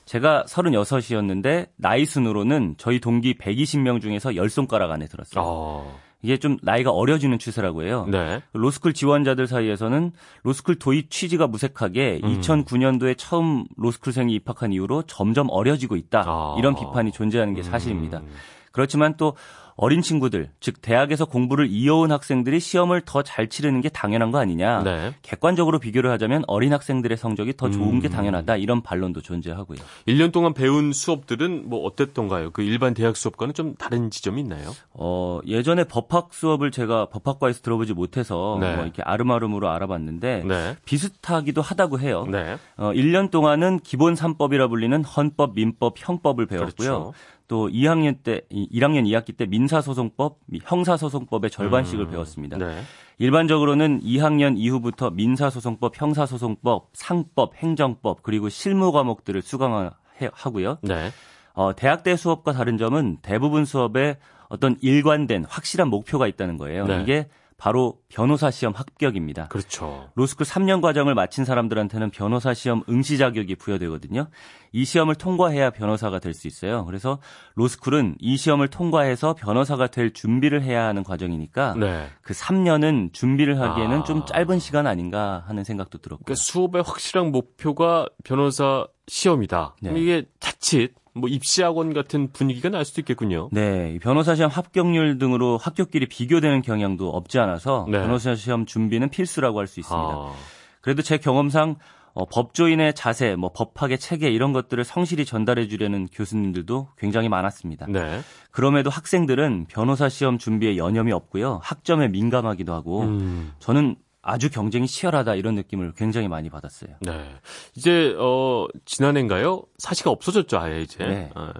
제가 0.08 0.46
36이었는데 0.48 1.68
나이 1.76 2.06
순으로는 2.06 2.76
저희 2.78 3.00
동기 3.00 3.38
120명 3.38 4.02
중에서 4.02 4.32
10손가락 4.32 4.90
안에 4.90 5.06
들었어요. 5.06 5.44
어. 5.46 6.00
이게 6.24 6.38
좀 6.38 6.58
나이가 6.64 6.92
어려지는 6.92 7.38
추세라고 7.38 7.84
해요. 7.84 8.08
네. 8.10 8.42
로스쿨 8.54 8.94
지원자들 8.94 9.46
사이에서는 9.46 10.14
로스쿨 10.44 10.80
도입 10.80 11.12
취지가 11.12 11.48
무색하게 11.48 12.22
음. 12.24 12.40
2009년도에 12.40 13.16
처음 13.18 13.66
로스쿨생이 13.76 14.34
입학한 14.34 14.74
이후로 14.74 15.04
점점 15.04 15.48
어려지고 15.52 15.96
있다. 15.96 16.24
아. 16.26 16.56
이런 16.58 16.74
비판이 16.74 17.12
존재하는 17.12 17.54
게 17.54 17.62
사실입니다. 17.62 18.20
음. 18.20 18.30
그렇지만 18.72 19.16
또 19.18 19.36
어린 19.80 20.02
친구들, 20.02 20.50
즉 20.60 20.82
대학에서 20.82 21.26
공부를 21.26 21.68
이어온 21.70 22.12
학생들이 22.12 22.60
시험을 22.60 23.02
더 23.02 23.22
잘 23.22 23.48
치르는 23.48 23.82
게 23.82 23.90
당연한 23.90 24.32
거 24.32 24.40
아니냐. 24.40 24.84
네. 24.84 25.14
객관적으로 25.22 25.78
비교를 25.80 26.10
하자면 26.12 26.44
어린 26.48 26.74
학생들의 26.74 27.16
성적이 27.18 27.56
더 27.58 27.70
좋은 27.70 27.96
음. 27.96 28.00
게 28.00 28.10
당연하다. 28.10 28.56
이런 28.58 28.82
반론도 28.82 29.22
존재하고요. 29.22 29.78
1년 30.08 30.32
동안 30.32 30.54
배운 30.54 30.92
수업들은 30.94 31.70
뭐 31.70 31.86
어땠던가요? 31.86 32.52
그 32.52 32.64
일반 32.64 32.94
대학 32.96 33.16
수업과는 33.16 33.54
좀 33.54 33.76
다른 33.76 34.10
지점이 34.10 34.42
있나요? 34.42 34.72
어, 34.94 35.40
예전에 35.46 35.84
법학 35.84 36.34
수업을 36.34 36.72
제가 36.72 37.08
법학과에서 37.10 37.62
들어보지 37.62 37.94
못해서 37.94 38.58
네. 38.60 38.76
뭐 38.76 38.84
이렇게 38.84 39.04
아름아름으로 39.04 39.70
알아봤는데 39.70 40.44
네. 40.48 40.76
비슷하기도 40.86 41.62
하다고 41.62 42.00
해요. 42.00 42.26
네. 42.32 42.58
어, 42.78 42.92
1년 42.94 43.30
동안은 43.30 43.82
기본 43.84 44.16
3법이라 44.16 44.70
불리는 44.70 45.04
헌법, 45.04 45.54
민법, 45.54 45.96
형법을 45.98 46.48
배웠고요. 46.48 46.74
그렇죠. 46.78 47.14
또 47.48 47.70
2학년 47.70 48.24
때 48.24 48.42
1학년 48.52 49.06
2학기 49.06 49.36
때 49.36 49.46
민사소송법, 49.46 50.40
형사소송법의 50.64 51.50
절반씩을 51.50 52.06
음, 52.06 52.12
배웠습니다. 52.12 52.58
네. 52.58 52.82
일반적으로는 53.20 54.02
2학년 54.02 54.58
이후부터 54.58 55.10
민사소송법, 55.12 56.00
형사소송법, 56.00 56.90
상법, 56.94 57.56
행정법 57.56 58.22
그리고 58.22 58.50
실무 58.50 58.92
과목들을 58.92 59.42
수강하고요. 59.42 60.80
네. 60.82 61.12
어, 61.54 61.76
대학때 61.76 62.16
수업과 62.16 62.52
다른 62.52 62.78
점은 62.78 63.18
대부분 63.22 63.66
수업에 63.66 64.18
어떤 64.50 64.78
일관된 64.82 65.46
확실한 65.46 65.90
목표가 65.90 66.28
있다는 66.28 66.58
거예요. 66.58 66.86
네. 66.86 67.02
이게 67.02 67.28
바로 67.58 67.98
변호사 68.08 68.52
시험 68.52 68.74
합격입니다. 68.76 69.48
그렇죠. 69.48 70.10
로스쿨 70.16 70.46
3년 70.46 70.82
과정을 70.82 71.16
마친 71.16 71.44
사람들한테는 71.44 72.12
변호사 72.12 72.54
시험 72.54 72.84
응시 72.88 73.18
자격이 73.18 73.56
부여되거든요. 73.56 74.28
이 74.72 74.86
시험을 74.86 75.16
통과해야 75.16 75.72
변호사가 75.72 76.20
될 76.20 76.38
수 76.38 76.48
있어요. 76.48 76.86
그래서 76.86 77.20
로스쿨은 77.56 78.18
이 78.20 78.38
시험을 78.38 78.68
통과해서 78.68 79.34
변호사가 79.34 79.88
될 79.88 80.14
준비를 80.14 80.62
해야 80.62 80.86
하는 80.86 81.04
과정이니까 81.04 81.74
네. 81.80 82.08
그 82.22 82.34
3년은 82.34 83.12
준비를 83.12 83.60
하기에는 83.60 84.00
아. 84.00 84.04
좀 84.04 84.24
짧은 84.28 84.60
시간 84.60 84.86
아닌가 84.86 85.44
하는 85.48 85.64
생각도 85.64 85.98
들었고. 85.98 86.26
그러니까 86.26 86.42
수업의 86.42 86.84
확실한 86.84 87.32
목표가 87.32 88.08
변호사 88.24 88.86
시험이다. 89.08 89.78
네. 89.82 89.94
이게 90.00 90.26
자칫 90.40 90.94
뭐 91.18 91.30
입시학원 91.30 91.94
같은 91.94 92.32
분위기가 92.32 92.70
날 92.70 92.86
수도 92.86 93.02
있겠군요. 93.02 93.50
네, 93.52 93.98
변호사 94.02 94.36
시험 94.36 94.50
합격률 94.52 95.18
등으로 95.18 95.58
학교끼리 95.58 96.08
비교되는 96.08 96.62
경향도 96.62 97.10
없지 97.10 97.40
않아서 97.40 97.86
네. 97.90 98.00
변호사 98.00 98.36
시험 98.36 98.66
준비는 98.66 99.10
필수라고 99.10 99.60
할 99.60 99.68
수 99.68 99.80
있습니다. 99.82 100.10
아. 100.10 100.34
그래도 100.82 101.02
제 101.02 101.18
경험상 101.18 101.76
어, 102.14 102.26
법조인의 102.26 102.96
자세, 102.96 103.36
뭐 103.36 103.52
법학의 103.54 104.00
체계 104.00 104.30
이런 104.30 104.52
것들을 104.52 104.84
성실히 104.84 105.24
전달해 105.24 105.68
주려는 105.68 106.08
교수님들도 106.08 106.90
굉장히 106.98 107.30
많았습니다. 107.30 107.86
네. 107.90 108.22
그럼에도 108.50 108.90
학생들은 108.90 109.68
변호사 109.70 110.10
시험 110.10 110.40
준비에 110.40 110.78
여념이 110.78 111.12
없고요. 111.12 111.60
학점에 111.62 112.08
민감하기도 112.08 112.74
하고 112.74 113.02
음. 113.04 113.52
저는 113.60 113.98
아주 114.28 114.50
경쟁이 114.50 114.88
치열하다 114.88 115.36
이런 115.36 115.56
느낌을 115.56 115.94
굉장히 115.96 116.28
많이 116.28 116.50
받았어요. 116.50 116.92
네. 117.02 117.34
이제 117.76 118.14
어 118.20 118.68
지난해인가요? 118.86 119.64
사시가 119.78 120.12
없어졌죠, 120.12 120.60
아예 120.60 120.82
이제. 120.82 121.04
네. 121.06 121.30
어, 121.34 121.52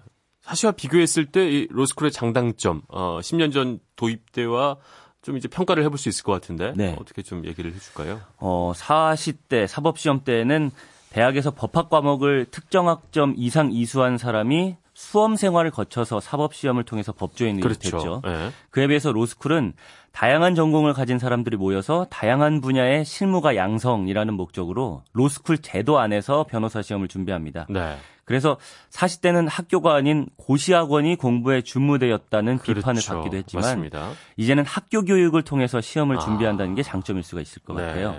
사시와 0.42 0.74
비교했을 0.74 1.26
때 1.28 1.48
이 1.50 1.68
로스쿨의 1.70 2.12
장단점, 2.12 2.82
어 2.90 3.20
10년 3.22 3.54
전 3.54 3.80
도입 3.96 4.32
때와 4.34 4.78
좀 5.22 5.38
이제 5.38 5.48
평가를 5.48 5.84
해볼 5.86 5.98
수 5.98 6.10
있을 6.10 6.24
것 6.24 6.34
같은데 6.34 6.74
네. 6.76 6.96
어떻게 7.00 7.22
좀 7.22 7.46
얘기를 7.46 7.74
해줄까요? 7.74 8.20
어 8.38 8.74
사시 8.76 9.34
때 9.34 9.66
사법 9.66 9.98
시험 9.98 10.24
때는 10.26 10.72
대학에서 11.10 11.52
법학 11.52 11.90
과목을 11.90 12.48
특정 12.52 12.90
학점 12.90 13.34
이상 13.38 13.72
이수한 13.72 14.18
사람이 14.18 14.76
수험 14.98 15.36
생활을 15.36 15.70
거쳐서 15.70 16.20
사법 16.20 16.56
시험을 16.56 16.84
통해서 16.84 17.12
법조인이 17.12 17.62
그렇죠. 17.62 17.98
됐죠. 17.98 18.22
네. 18.26 18.50
그에 18.72 18.88
비해서 18.88 19.12
로스쿨은 19.12 19.74
다양한 20.12 20.56
전공을 20.56 20.94
가진 20.94 21.20
사람들이 21.20 21.56
모여서 21.56 22.08
다양한 22.10 22.62
분야의 22.62 23.06
실무가 23.06 23.56
양성이라는 23.56 24.34
목적으로 24.34 25.04
로스쿨 25.14 25.60
제도 25.60 26.00
안에서 26.00 26.46
변호사 26.50 26.82
시험을 26.82 27.10
준비합니다. 27.10 27.68
네. 27.70 27.96
그래서 28.26 28.58
40대는 28.90 29.48
학교가 29.48 29.94
아닌 29.94 30.26
고시학원이 30.36 31.18
공부에 31.18 31.62
주무되었다는 31.62 32.58
그렇죠. 32.58 32.80
비판을 32.80 33.02
받기도 33.08 33.38
했지만 33.38 33.64
맞습니다. 33.66 34.14
이제는 34.36 34.66
학교 34.66 35.04
교육을 35.04 35.44
통해서 35.44 35.80
시험을 35.80 36.18
아. 36.18 36.20
준비한다는 36.22 36.74
게 36.74 36.82
장점일 36.82 37.22
수가 37.22 37.42
있을 37.42 37.62
것 37.62 37.76
네. 37.76 37.86
같아요. 37.86 38.16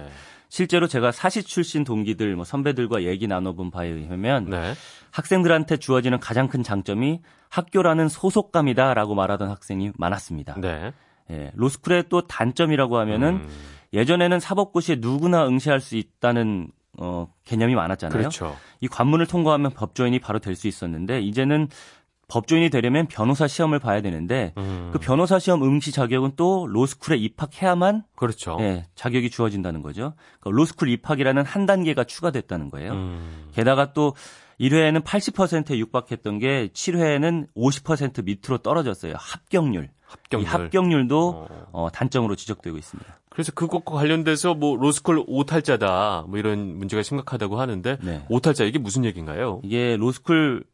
실제로 0.48 0.86
제가 0.86 1.12
사시 1.12 1.42
출신 1.42 1.84
동기들, 1.84 2.34
뭐 2.36 2.44
선배들과 2.44 3.04
얘기 3.04 3.26
나눠본 3.26 3.70
바에 3.70 3.88
의하면 3.88 4.48
네. 4.50 4.74
학생들한테 5.10 5.76
주어지는 5.76 6.20
가장 6.20 6.48
큰 6.48 6.62
장점이 6.62 7.20
학교라는 7.50 8.08
소속감이다라고 8.08 9.14
말하던 9.14 9.50
학생이 9.50 9.92
많았습니다. 9.96 10.54
네. 10.60 10.92
예, 11.30 11.52
로스쿨의 11.54 12.04
또 12.08 12.22
단점이라고 12.26 12.98
하면은 12.98 13.34
음. 13.34 13.48
예전에는 13.92 14.40
사법고시에 14.40 14.96
누구나 15.00 15.46
응시할 15.46 15.80
수 15.80 15.96
있다는 15.96 16.68
어, 17.00 17.28
개념이 17.44 17.74
많았잖아요. 17.74 18.18
그렇죠. 18.18 18.56
이 18.80 18.88
관문을 18.88 19.26
통과하면 19.26 19.70
법조인이 19.72 20.18
바로 20.18 20.38
될 20.40 20.56
수 20.56 20.66
있었는데 20.66 21.20
이제는 21.20 21.68
법조인이 22.28 22.68
되려면 22.68 23.06
변호사 23.06 23.48
시험을 23.48 23.78
봐야 23.78 24.02
되는데 24.02 24.52
음. 24.58 24.90
그 24.92 24.98
변호사 24.98 25.38
시험 25.38 25.62
응시 25.62 25.92
자격은 25.92 26.32
또 26.36 26.66
로스쿨에 26.66 27.16
입학해야만 27.16 28.04
그렇죠. 28.14 28.58
예, 28.60 28.86
자격이 28.94 29.30
주어진다는 29.30 29.82
거죠. 29.82 30.12
그러니까 30.40 30.58
로스쿨 30.58 30.90
입학이라는 30.90 31.44
한 31.44 31.66
단계가 31.66 32.04
추가됐다는 32.04 32.70
거예요. 32.70 32.92
음. 32.92 33.48
게다가 33.52 33.94
또 33.94 34.14
1회에는 34.60 35.02
80%에 35.04 35.78
육박했던 35.78 36.38
게 36.38 36.68
7회에는 36.72 37.46
50% 37.56 38.24
밑으로 38.24 38.58
떨어졌어요. 38.58 39.14
합격률. 39.16 39.88
합격률. 40.02 40.46
이 40.46 40.50
합격률도 40.50 41.28
어. 41.28 41.66
어, 41.72 41.88
단점으로 41.90 42.34
지적되고 42.36 42.76
있습니다. 42.76 43.20
그래서 43.30 43.52
그것과 43.52 43.94
관련돼서 43.94 44.54
뭐 44.54 44.76
로스쿨 44.76 45.24
오탈자다 45.26 46.24
뭐 46.28 46.38
이런 46.38 46.76
문제가 46.76 47.02
심각하다고 47.02 47.60
하는데 47.60 47.98
네. 48.02 48.24
오탈자 48.28 48.64
이게 48.64 48.78
무슨 48.78 49.04
얘기인가요? 49.04 49.60
이게 49.62 49.96
로스쿨 49.96 50.64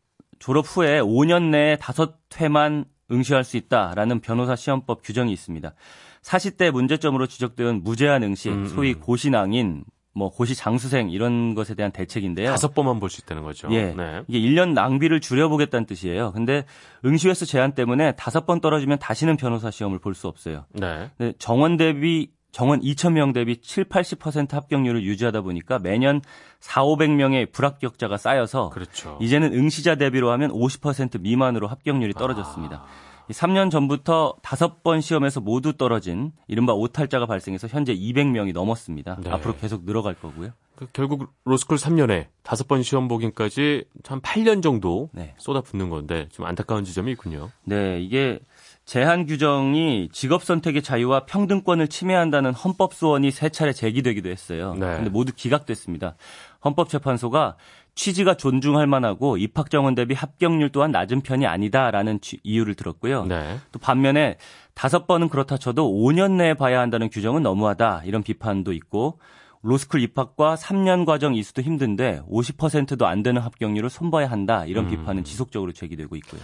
졸업 0.44 0.66
후에 0.66 1.00
5년 1.00 1.44
내에 1.44 1.76
5회만 1.76 2.84
응시할 3.10 3.44
수 3.44 3.56
있다라는 3.56 4.20
변호사 4.20 4.54
시험법 4.54 5.00
규정이 5.02 5.32
있습니다. 5.32 5.72
사시 6.20 6.58
때 6.58 6.70
문제점으로 6.70 7.26
지적된 7.26 7.82
무제한 7.82 8.22
응시, 8.22 8.50
음, 8.50 8.66
소위 8.66 8.92
음. 8.92 9.00
고시낭인, 9.00 9.84
뭐 10.12 10.28
고시 10.28 10.54
장수생 10.54 11.08
이런 11.08 11.54
것에 11.54 11.74
대한 11.74 11.92
대책인데요. 11.92 12.50
다섯 12.50 12.74
번만 12.74 13.00
볼 13.00 13.08
수 13.08 13.22
있다는 13.22 13.42
거죠. 13.42 13.68
예. 13.70 13.94
네. 13.94 14.22
이게 14.28 14.38
1년 14.38 14.74
낭비를 14.74 15.20
줄여보겠다는 15.20 15.86
뜻이에요. 15.86 16.32
근데 16.32 16.66
응시 17.06 17.26
횟수 17.30 17.46
제한 17.46 17.72
때문에 17.72 18.12
다섯 18.12 18.44
번 18.44 18.60
떨어지면 18.60 18.98
다시는 18.98 19.38
변호사 19.38 19.70
시험을 19.70 19.98
볼 19.98 20.14
수 20.14 20.28
없어요. 20.28 20.66
네. 20.74 21.10
정원 21.38 21.78
대비 21.78 22.28
정원 22.54 22.80
2,000명 22.80 23.34
대비 23.34 23.56
7, 23.56 23.86
80% 23.86 24.52
합격률을 24.52 25.02
유지하다 25.02 25.40
보니까 25.40 25.80
매년 25.80 26.20
4, 26.60 26.84
500명의 26.84 27.50
불합격자가 27.50 28.16
쌓여서 28.16 28.70
그렇죠. 28.70 29.18
이제는 29.20 29.52
응시자 29.52 29.96
대비로 29.96 30.30
하면 30.30 30.52
50% 30.52 31.20
미만으로 31.20 31.66
합격률이 31.66 32.14
떨어졌습니다. 32.14 32.76
아. 32.76 32.86
3년 33.28 33.72
전부터 33.72 34.36
5번 34.42 35.02
시험에서 35.02 35.40
모두 35.40 35.72
떨어진 35.72 36.30
이른바 36.46 36.74
오탈자가 36.74 37.26
발생해서 37.26 37.66
현재 37.66 37.92
200명이 37.92 38.52
넘었습니다. 38.52 39.16
네. 39.24 39.30
앞으로 39.30 39.56
계속 39.56 39.84
늘어갈 39.84 40.14
거고요. 40.14 40.50
그 40.76 40.86
결국 40.92 41.32
로스쿨 41.44 41.76
3년에 41.76 42.26
5번 42.44 42.84
시험 42.84 43.08
보기까지 43.08 43.84
한 44.04 44.20
8년 44.20 44.62
정도 44.62 45.10
네. 45.12 45.34
쏟아붓는 45.38 45.90
건데 45.90 46.28
좀 46.30 46.46
안타까운 46.46 46.84
지점이 46.84 47.10
있군요. 47.12 47.50
네, 47.64 48.00
이게 48.00 48.38
제한 48.84 49.24
규정이 49.24 50.10
직업 50.12 50.44
선택의 50.44 50.82
자유와 50.82 51.24
평등권을 51.26 51.88
침해한다는 51.88 52.52
헌법 52.52 52.92
소원이 52.92 53.30
세 53.30 53.48
차례 53.48 53.72
제기되기도 53.72 54.28
했어요. 54.28 54.74
네. 54.74 54.96
근데 54.96 55.10
모두 55.10 55.32
기각됐습니다. 55.34 56.16
헌법재판소가 56.64 57.56
취지가 57.94 58.34
존중할 58.34 58.86
만하고 58.86 59.36
입학 59.36 59.70
정원 59.70 59.94
대비 59.94 60.14
합격률 60.14 60.70
또한 60.70 60.90
낮은 60.90 61.22
편이 61.22 61.46
아니다라는 61.46 62.18
이유를 62.42 62.74
들었고요. 62.74 63.24
네. 63.24 63.58
또 63.72 63.78
반면에 63.78 64.36
다섯 64.74 65.06
번은 65.06 65.28
그렇다 65.28 65.56
쳐도 65.56 65.90
5년 65.90 66.32
내에 66.32 66.54
봐야 66.54 66.80
한다는 66.80 67.08
규정은 67.08 67.42
너무하다 67.42 68.02
이런 68.04 68.22
비판도 68.22 68.72
있고 68.72 69.18
로스쿨 69.62 70.02
입학과 70.02 70.56
3년 70.56 71.06
과정 71.06 71.34
이수도 71.34 71.62
힘든데 71.62 72.22
50%도 72.30 73.06
안 73.06 73.22
되는 73.22 73.40
합격률을 73.40 73.88
손봐야 73.88 74.30
한다 74.30 74.66
이런 74.66 74.86
음. 74.86 74.90
비판은 74.90 75.24
지속적으로 75.24 75.72
제기되고 75.72 76.16
있고요. 76.16 76.42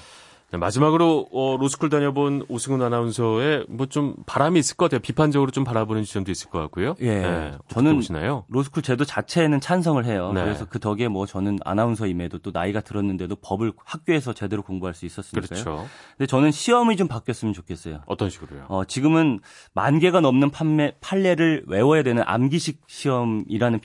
네, 0.52 0.58
마지막으로 0.58 1.28
어, 1.32 1.56
로스쿨 1.58 1.90
다녀본 1.90 2.46
오승훈 2.48 2.82
아나운서의 2.82 3.66
뭐 3.68 3.86
좀 3.90 4.14
바람이 4.26 4.58
있을 4.60 4.76
것 4.76 4.84
같아요. 4.86 5.00
비판적으로 5.00 5.50
좀 5.50 5.64
바라보는 5.64 6.04
지점도 6.04 6.30
있을 6.30 6.48
것 6.50 6.58
같고요. 6.60 6.94
예, 7.00 7.20
네, 7.20 7.52
저는 7.68 7.96
보시나요? 7.96 8.44
로스쿨 8.48 8.82
제도 8.82 9.04
자체에는 9.04 9.60
찬성을 9.60 10.04
해요. 10.04 10.32
네. 10.32 10.42
그래서 10.44 10.64
그 10.68 10.78
덕에 10.78 11.08
뭐 11.08 11.26
저는 11.26 11.58
아나운서임에도 11.64 12.38
또 12.38 12.50
나이가 12.52 12.80
들었는데도 12.80 13.36
법을 13.36 13.72
학교에서 13.84 14.32
제대로 14.32 14.62
공부할 14.62 14.94
수 14.94 15.06
있었으니까요. 15.06 15.48
그렇죠. 15.62 15.86
근데 16.16 16.26
저는 16.26 16.50
시험이 16.52 16.96
좀 16.96 17.08
바뀌었으면 17.08 17.52
좋겠어요. 17.54 18.02
어떤 18.06 18.30
식으로요? 18.30 18.66
어, 18.68 18.84
지금은 18.84 19.40
만 19.74 19.98
개가 19.98 20.20
넘는 20.20 20.50
판매 20.50 20.92
판례를 21.00 21.64
외워야 21.66 22.02
되는 22.02 22.22
암기식 22.26 22.80
시험이라는 22.86 23.80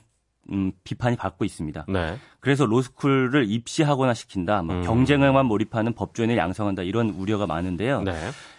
음, 0.51 0.71
비판이 0.83 1.17
받고 1.17 1.45
있습니다. 1.45 1.85
네. 1.87 2.17
그래서 2.39 2.65
로스쿨을 2.65 3.45
입시하거나 3.49 4.13
시킨다, 4.13 4.61
뭐 4.61 4.75
음. 4.75 4.83
경쟁에만 4.83 5.45
몰입하는 5.45 5.93
법조인을 5.93 6.37
양성한다 6.37 6.83
이런 6.83 7.09
우려가 7.09 7.47
많은데요. 7.47 8.03
네. 8.03 8.13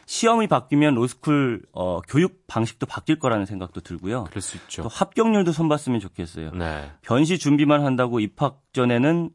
시험이 0.06 0.46
바뀌면 0.46 0.94
로스쿨 0.94 1.62
어, 1.72 2.00
교육 2.08 2.46
방식도 2.46 2.86
바뀔 2.86 3.18
거라는 3.18 3.46
생각도 3.46 3.80
들고요. 3.80 4.24
그럴 4.24 4.40
수 4.40 4.56
있죠. 4.56 4.82
또 4.82 4.88
합격률도 4.88 5.52
손봤으면 5.52 6.00
좋겠어요. 6.00 6.52
네. 6.52 6.90
변시 7.02 7.38
준비만 7.38 7.84
한다고 7.84 8.20
입학 8.20 8.60
전에는 8.72 9.30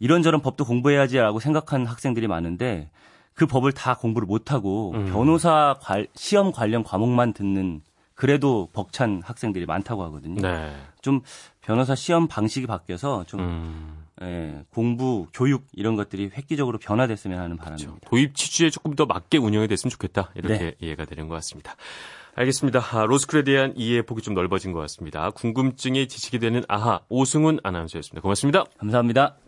이런저런 0.00 0.42
법도 0.42 0.64
공부해야지라고 0.64 1.40
생각하는 1.40 1.86
학생들이 1.86 2.26
많은데 2.26 2.90
그 3.34 3.46
법을 3.46 3.72
다 3.72 3.94
공부를 3.94 4.26
못하고 4.26 4.92
음. 4.94 5.06
변호사 5.12 5.76
관, 5.80 6.06
시험 6.14 6.52
관련 6.52 6.82
과목만 6.82 7.32
듣는 7.32 7.82
그래도 8.14 8.68
벅찬 8.72 9.22
학생들이 9.24 9.66
많다고 9.66 10.02
하거든요. 10.04 10.40
네. 10.40 10.74
좀 11.06 11.20
변호사 11.60 11.94
시험 11.94 12.26
방식이 12.26 12.66
바뀌어서 12.66 13.24
좀 13.28 13.40
음. 13.40 14.06
예, 14.22 14.64
공부, 14.70 15.28
교육 15.32 15.66
이런 15.72 15.94
것들이 15.94 16.30
획기적으로 16.34 16.78
변화됐으면 16.78 17.38
하는 17.38 17.56
바람입니다. 17.56 17.90
그렇죠. 17.92 18.10
도입 18.10 18.34
취지에 18.34 18.70
조금 18.70 18.96
더 18.96 19.06
맞게 19.06 19.38
운영이 19.38 19.68
됐으면 19.68 19.90
좋겠다 19.90 20.32
이렇게 20.34 20.58
네. 20.58 20.74
이해가 20.80 21.04
되는 21.04 21.28
것 21.28 21.36
같습니다. 21.36 21.76
알겠습니다. 22.34 22.80
아, 22.80 23.06
로스쿨에 23.06 23.44
대한 23.44 23.72
이해 23.76 24.02
폭이 24.02 24.20
좀 24.20 24.34
넓어진 24.34 24.72
것 24.72 24.80
같습니다. 24.80 25.30
궁금증이 25.30 26.08
지식이 26.08 26.40
되는 26.40 26.64
아하 26.68 27.00
오승훈 27.08 27.60
아나운서였습니다. 27.62 28.20
고맙습니다. 28.20 28.64
감사합니다. 28.78 29.45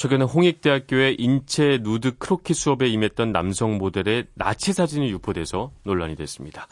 최근에 0.00 0.24
홍익대학교의 0.24 1.16
인체 1.18 1.78
누드 1.82 2.16
크로키 2.16 2.54
수업에 2.54 2.88
임했던 2.88 3.32
남성 3.32 3.76
모델의 3.76 4.28
나체 4.32 4.72
사진이 4.72 5.10
유포돼서 5.10 5.72
논란이 5.82 6.16
됐습니다. 6.16 6.68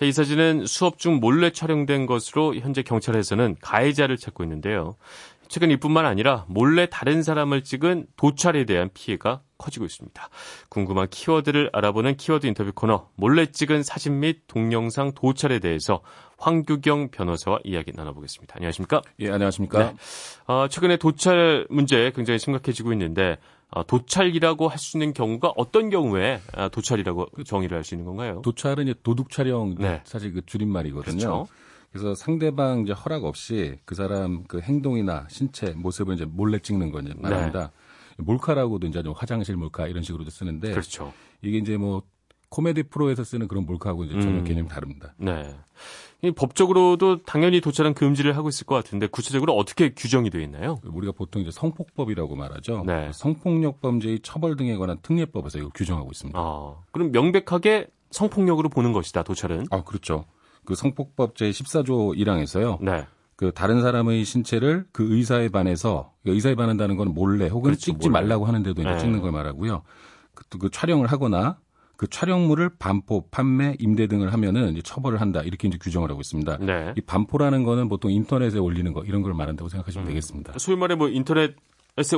이 0.00 0.10
사진은 0.10 0.64
수업 0.64 0.98
중 0.98 1.20
몰래 1.20 1.50
촬영된 1.50 2.06
것으로 2.06 2.54
현재 2.54 2.80
경찰에서는 2.82 3.56
가해자를 3.60 4.16
찾고 4.16 4.44
있는데요. 4.44 4.96
최근 5.48 5.70
이뿐만 5.72 6.06
아니라 6.06 6.46
몰래 6.48 6.86
다른 6.86 7.22
사람을 7.22 7.64
찍은 7.64 8.06
도촬에 8.16 8.64
대한 8.64 8.88
피해가 8.94 9.42
커지고 9.60 9.84
있습니다. 9.84 10.28
궁금한 10.70 11.06
키워드를 11.10 11.70
알아보는 11.72 12.16
키워드 12.16 12.46
인터뷰 12.46 12.72
코너 12.74 13.08
몰래 13.14 13.46
찍은 13.46 13.82
사진 13.82 14.18
및 14.20 14.40
동영상 14.46 15.12
도촬에 15.12 15.58
대해서 15.60 16.00
황규경 16.38 17.10
변호사와 17.10 17.60
이야기 17.64 17.92
나눠보겠습니다. 17.94 18.54
안녕하십니까? 18.56 19.02
예, 19.20 19.30
안녕하십니까? 19.30 19.78
네. 19.78 19.94
어, 20.46 20.66
최근에 20.68 20.96
도찰 20.96 21.66
문제 21.68 22.10
굉장히 22.16 22.38
심각해지고 22.38 22.92
있는데 22.94 23.36
어, 23.70 23.86
도찰이라고 23.86 24.68
할 24.68 24.78
수 24.78 24.96
있는 24.96 25.12
경우가 25.12 25.52
어떤 25.56 25.90
경우에 25.90 26.40
아, 26.54 26.68
도찰이라고 26.68 27.26
정의를 27.44 27.76
할 27.76 27.84
수 27.84 27.94
있는 27.94 28.06
건가요? 28.06 28.40
도찰은 28.42 28.88
이제 28.88 28.94
도둑 29.02 29.30
촬영 29.30 29.74
네. 29.78 30.00
사실 30.04 30.32
그 30.32 30.40
줄임말이거든요. 30.46 31.18
그렇죠. 31.18 31.46
그래서 31.92 32.14
상대방 32.14 32.82
이제 32.82 32.92
허락 32.92 33.24
없이 33.24 33.76
그 33.84 33.94
사람 33.94 34.44
그 34.48 34.60
행동이나 34.60 35.26
신체 35.28 35.72
모습을 35.76 36.14
이제 36.14 36.24
몰래 36.24 36.58
찍는 36.58 36.90
거 36.90 37.00
이제 37.00 37.12
말합니다. 37.16 37.60
네. 37.60 37.79
몰카라고도 38.20 38.86
이제 38.86 39.02
좀 39.02 39.14
화장실 39.16 39.56
몰카 39.56 39.86
이런 39.88 40.02
식으로도 40.02 40.30
쓰는데 40.30 40.70
그렇죠. 40.70 41.12
이게 41.42 41.58
이제 41.58 41.76
뭐 41.76 42.02
코미디 42.50 42.84
프로에서 42.84 43.24
쓰는 43.24 43.48
그런 43.48 43.64
몰카하고 43.64 44.04
이제 44.04 44.20
전혀 44.20 44.38
음. 44.38 44.44
개념이 44.44 44.68
다릅니다. 44.68 45.14
네. 45.16 45.54
이 46.22 46.30
법적으로도 46.32 47.22
당연히 47.22 47.60
도찰은 47.60 47.94
금지를 47.94 48.36
하고 48.36 48.48
있을 48.50 48.66
것 48.66 48.74
같은데 48.74 49.06
구체적으로 49.06 49.54
어떻게 49.54 49.94
규정이 49.94 50.28
되어 50.28 50.42
있나요? 50.42 50.78
우리가 50.84 51.12
보통 51.12 51.40
이제 51.40 51.50
성폭법이라고 51.50 52.36
말하죠. 52.36 52.82
네. 52.86 53.10
성폭력 53.14 53.80
범죄의 53.80 54.20
처벌 54.22 54.56
등에 54.56 54.76
관한 54.76 54.98
특례법에서 55.00 55.58
이거 55.58 55.70
규정하고 55.70 56.10
있습니다. 56.10 56.38
아, 56.38 56.74
그럼 56.92 57.12
명백하게 57.12 57.86
성폭력으로 58.10 58.68
보는 58.68 58.92
것이다 58.92 59.22
도찰은? 59.22 59.66
아 59.70 59.82
그렇죠. 59.82 60.26
그 60.64 60.74
성폭법 60.74 61.36
제 61.36 61.48
14조 61.50 62.16
1항에서요. 62.18 62.82
네. 62.82 63.06
그 63.40 63.52
다른 63.52 63.80
사람의 63.80 64.22
신체를 64.26 64.84
그 64.92 65.14
의사에 65.16 65.48
반해서 65.48 66.12
그러니까 66.22 66.34
의사에 66.36 66.54
반한다는 66.56 66.96
건 66.98 67.14
몰래 67.14 67.48
혹은 67.48 67.70
그렇죠, 67.70 67.80
찍지 67.80 68.10
몰래. 68.10 68.20
말라고 68.20 68.44
하는데도 68.44 68.82
이제 68.82 68.90
네. 68.90 68.98
찍는 68.98 69.22
걸 69.22 69.32
말하고요. 69.32 69.80
그, 70.34 70.58
그 70.58 70.68
촬영을 70.70 71.06
하거나 71.06 71.56
그 71.96 72.06
촬영물을 72.06 72.68
반포, 72.78 73.28
판매, 73.30 73.76
임대 73.78 74.08
등을 74.08 74.34
하면은 74.34 74.72
이제 74.72 74.82
처벌을 74.82 75.22
한다 75.22 75.40
이렇게 75.40 75.68
이제 75.68 75.78
규정을 75.80 76.10
하고 76.10 76.20
있습니다. 76.20 76.58
네. 76.58 76.92
이 76.98 77.00
반포라는 77.00 77.64
거는 77.64 77.88
보통 77.88 78.10
인터넷에 78.10 78.58
올리는 78.58 78.92
거 78.92 79.04
이런 79.04 79.22
걸 79.22 79.32
말한다고 79.32 79.70
생각하시면 79.70 80.04
음. 80.04 80.08
되겠습니다. 80.08 80.58
소위 80.58 80.76
말해 80.76 80.94
뭐 80.94 81.08
인터넷에 81.08 81.54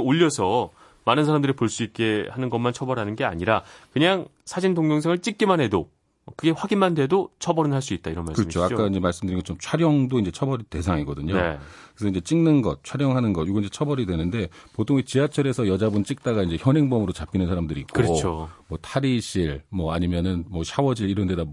올려서 0.01 0.71
많은 1.05 1.25
사람들이 1.25 1.53
볼 1.53 1.69
수 1.69 1.85
있게 1.85 2.27
하는 2.33 2.49
것만 2.51 2.73
처벌하는 2.73 3.15
게 3.15 3.25
아니라 3.25 3.63
그냥 3.93 4.27
사진 4.45 4.75
동영상을 4.75 5.17
찍기만 5.19 5.61
해도 5.61 5.89
그게 6.37 6.53
확인만 6.53 6.95
돼도 6.95 7.31
처벌은 7.39 7.73
할 7.73 7.83
수 7.83 7.95
있다 7.95 8.11
이런 8.11 8.25
말씀이시죠? 8.25 8.61
그렇죠. 8.61 8.75
아까 8.75 8.89
이제 8.89 9.01
말씀드린 9.01 9.41
것처럼 9.41 9.59
촬영도 9.61 10.21
이제 10.21 10.31
처벌이 10.31 10.63
대상이거든요. 10.65 11.35
네. 11.35 11.59
그래서 11.97 12.11
이제 12.11 12.21
찍는 12.21 12.63
것, 12.63 12.85
촬영하는 12.85 13.33
것, 13.33 13.49
이거 13.49 13.59
이제 13.59 13.69
처벌이 13.69 14.07
되는데 14.07 14.49
보통 14.73 15.03
지하철에서 15.03 15.67
여자분 15.67 16.05
찍다가 16.05 16.45
이제 16.45 16.57
현행범으로 16.59 17.13
잡히는 17.13 17.49
사람들이 17.49 17.81
있고, 17.81 17.93
그렇죠. 17.93 18.49
뭐 18.69 18.79
탈의실, 18.81 19.63
뭐 19.69 19.93
아니면은 19.93 20.45
뭐 20.49 20.63
샤워질 20.63 21.11
이런 21.11 21.27
데다 21.27 21.45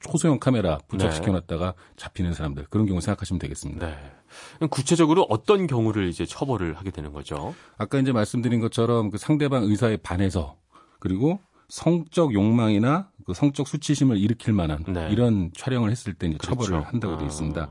초소형 0.00 0.38
카메라 0.38 0.78
부착시켜 0.88 1.30
놨다가 1.30 1.74
네. 1.76 1.94
잡히는 1.96 2.32
사람들 2.32 2.66
그런 2.70 2.86
경우 2.86 3.00
생각하시면 3.02 3.38
되겠습니다. 3.38 3.86
네. 3.86 4.66
구체적으로 4.70 5.26
어떤 5.28 5.66
경우를 5.66 6.08
이제 6.08 6.24
처벌을 6.24 6.74
하게 6.74 6.90
되는 6.90 7.12
거죠? 7.12 7.54
아까 7.76 7.98
이제 7.98 8.10
말씀드린 8.10 8.60
것처럼 8.60 9.10
그 9.10 9.18
상대방 9.18 9.64
의사에 9.64 9.98
반해서 9.98 10.56
그리고 10.98 11.38
성적 11.68 12.32
욕망이나 12.34 13.10
그 13.26 13.34
성적 13.34 13.66
수치심을 13.66 14.18
일으킬 14.18 14.52
만한 14.52 14.84
네. 14.86 15.08
이런 15.10 15.50
촬영을 15.56 15.90
했을 15.90 16.14
때 16.14 16.26
이제 16.26 16.36
그렇죠. 16.38 16.64
처벌을 16.64 16.86
한다고 16.86 17.16
되어 17.16 17.26
있습니다. 17.26 17.62
아. 17.62 17.68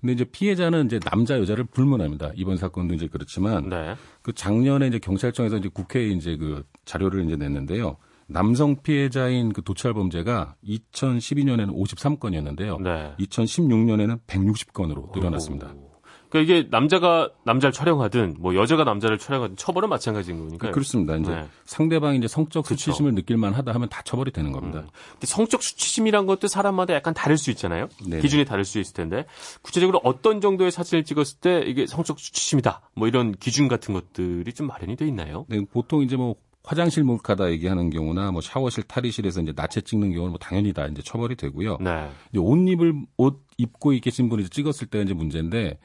근데 0.00 0.12
이제 0.12 0.24
피해자는 0.24 0.86
이제 0.86 1.00
남자 1.00 1.38
여자를 1.38 1.64
불문합니다. 1.64 2.30
이번 2.36 2.56
사건도 2.56 2.94
이제 2.94 3.08
그렇지만 3.10 3.68
네. 3.68 3.96
그 4.22 4.32
작년에 4.32 4.86
이제 4.86 4.98
경찰청에서 4.98 5.58
이제 5.58 5.68
국회에 5.68 6.08
이제 6.08 6.36
그 6.36 6.62
자료를 6.84 7.24
이제 7.24 7.36
냈는데요. 7.36 7.96
남성 8.28 8.76
피해자인 8.82 9.52
그 9.52 9.62
도찰 9.62 9.94
범죄가 9.94 10.54
2012년에는 10.64 11.74
53건이었는데요. 11.74 12.80
네. 12.82 13.14
2016년에는 13.18 14.20
160건으로 14.26 15.12
늘어났습니다. 15.14 15.72
오. 15.72 15.87
그러니까 16.28 16.40
이게 16.40 16.68
남자가 16.70 17.30
남자를 17.44 17.72
촬영하든 17.72 18.36
뭐 18.38 18.54
여자가 18.54 18.84
남자를 18.84 19.18
촬영하든 19.18 19.56
처벌은 19.56 19.88
마찬가지인 19.88 20.38
거니까. 20.38 20.70
그렇습니다. 20.70 21.16
이제 21.16 21.30
네. 21.30 21.48
상대방이 21.64 22.18
이제 22.18 22.28
성적 22.28 22.64
그렇죠. 22.64 22.76
수치심을 22.78 23.14
느낄 23.14 23.36
만 23.36 23.54
하다 23.54 23.72
하면 23.74 23.88
다 23.88 24.02
처벌이 24.02 24.30
되는 24.30 24.52
겁니다. 24.52 24.80
음. 24.80 24.88
근데 25.12 25.26
성적 25.26 25.62
수치심이란 25.62 26.26
것도 26.26 26.48
사람마다 26.48 26.94
약간 26.94 27.14
다를 27.14 27.38
수 27.38 27.50
있잖아요. 27.50 27.88
네네. 28.04 28.22
기준이 28.22 28.44
다를 28.44 28.64
수 28.64 28.78
있을 28.78 28.94
텐데 28.94 29.26
구체적으로 29.62 30.00
어떤 30.04 30.40
정도의 30.40 30.70
사진을 30.70 31.04
찍었을 31.04 31.38
때 31.40 31.62
이게 31.66 31.86
성적 31.86 32.18
수치심이다. 32.18 32.90
뭐 32.94 33.08
이런 33.08 33.32
기준 33.32 33.68
같은 33.68 33.94
것들이 33.94 34.52
좀 34.52 34.66
마련이 34.66 34.96
돼 34.96 35.06
있나요? 35.06 35.46
네, 35.48 35.64
보통 35.72 36.02
이제 36.02 36.16
뭐 36.16 36.36
화장실 36.68 37.02
몰카다 37.02 37.50
얘기하는 37.52 37.88
경우나 37.88 38.30
뭐 38.30 38.42
샤워실 38.42 38.84
탈의실에서 38.84 39.40
이제 39.40 39.52
나체 39.56 39.80
찍는 39.80 40.12
경우는 40.12 40.32
뭐 40.32 40.38
당연히 40.38 40.74
다 40.74 40.86
이제 40.86 41.00
처벌이 41.00 41.34
되고요. 41.34 41.78
네. 41.80 42.10
이제 42.30 42.38
옷 42.38 42.68
입을 42.68 42.94
옷 43.16 43.42
입고 43.56 43.90
계신 44.02 44.28
분이 44.28 44.50
찍었을 44.50 44.88
때 44.88 45.00
이제 45.00 45.14
문제인데 45.14 45.78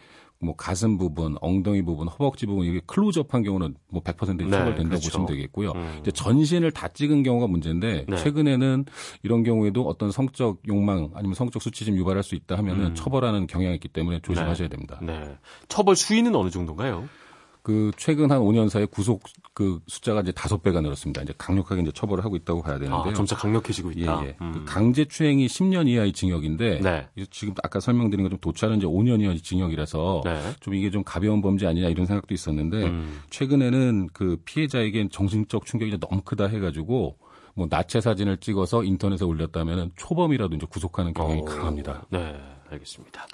뭐 0.43 0.55
가슴 0.55 0.97
부분, 0.97 1.35
엉덩이 1.41 1.81
부분, 1.81 2.07
허벅지 2.07 2.45
부분 2.45 2.65
이게 2.65 2.81
클로즈업한 2.85 3.43
경우는 3.43 3.75
뭐 3.89 4.01
100% 4.01 4.37
네, 4.37 4.49
처벌된다고 4.49 4.89
그렇죠. 4.89 5.09
보시면 5.09 5.25
되겠고요. 5.27 5.71
음. 5.71 5.97
이제 6.01 6.11
전신을 6.11 6.71
다 6.71 6.87
찍은 6.87 7.23
경우가 7.23 7.47
문제인데 7.47 8.05
네. 8.07 8.17
최근에는 8.17 8.85
이런 9.23 9.43
경우에도 9.43 9.87
어떤 9.87 10.11
성적 10.11 10.59
욕망 10.67 11.11
아니면 11.15 11.35
성적 11.35 11.61
수치심 11.61 11.97
유발할 11.97 12.23
수 12.23 12.35
있다 12.35 12.57
하면은 12.57 12.87
음. 12.87 12.95
처벌하는 12.95 13.47
경향이 13.47 13.75
있기 13.75 13.87
때문에 13.87 14.19
조심하셔야 14.21 14.67
네. 14.67 14.75
됩니다. 14.75 14.99
네. 15.01 15.35
처벌 15.67 15.95
수위는 15.95 16.35
어느 16.35 16.49
정도인가요? 16.49 17.07
그 17.63 17.91
최근 17.95 18.29
한 18.29 18.41
5년 18.41 18.67
사이에 18.67 18.85
구속 18.85 19.23
그 19.53 19.79
숫자가 19.87 20.19
이제 20.19 20.33
다섯 20.33 20.61
배가 20.61 20.81
늘었습니다. 20.81 21.21
이제 21.21 21.33
강력하게 21.37 21.81
이제 21.81 21.91
처벌을 21.93 22.25
하고 22.25 22.35
있다고 22.35 22.61
봐야 22.61 22.77
되는데요. 22.77 23.11
아, 23.11 23.13
점차 23.13 23.37
강력해지고 23.37 23.91
있다. 23.91 24.21
예, 24.23 24.27
예. 24.27 24.35
음. 24.41 24.51
그 24.51 24.65
강제 24.65 25.05
추행이 25.05 25.47
10년 25.47 25.87
이하의 25.87 26.11
징역인데 26.11 26.81
네. 26.81 27.07
지금 27.31 27.53
아까 27.63 27.79
설명드린 27.79 28.23
것좀 28.23 28.39
도찰은 28.39 28.77
이제 28.77 28.85
5년 28.85 29.21
이하의 29.21 29.39
징역이라서 29.39 30.21
네. 30.25 30.41
좀 30.59 30.73
이게 30.73 30.91
좀 30.91 31.05
가벼운 31.05 31.41
범죄 31.41 31.65
아니냐 31.65 31.87
이런 31.87 32.05
생각도 32.05 32.33
있었는데 32.33 32.83
음. 32.83 33.21
최근에는 33.29 34.09
그 34.11 34.41
피해자에겐 34.43 35.09
정신적 35.09 35.65
충격이 35.65 35.99
너무 36.01 36.21
크다 36.21 36.47
해가지고 36.47 37.17
뭐 37.55 37.67
나체 37.69 38.01
사진을 38.01 38.37
찍어서 38.37 38.83
인터넷에 38.83 39.23
올렸다면 39.23 39.91
초범이라도 39.95 40.55
이제 40.55 40.67
구속하는 40.69 41.13
경향이 41.13 41.41
오, 41.41 41.45
강합니다. 41.45 42.07
네, 42.09 42.35
알겠습니다. 42.69 43.25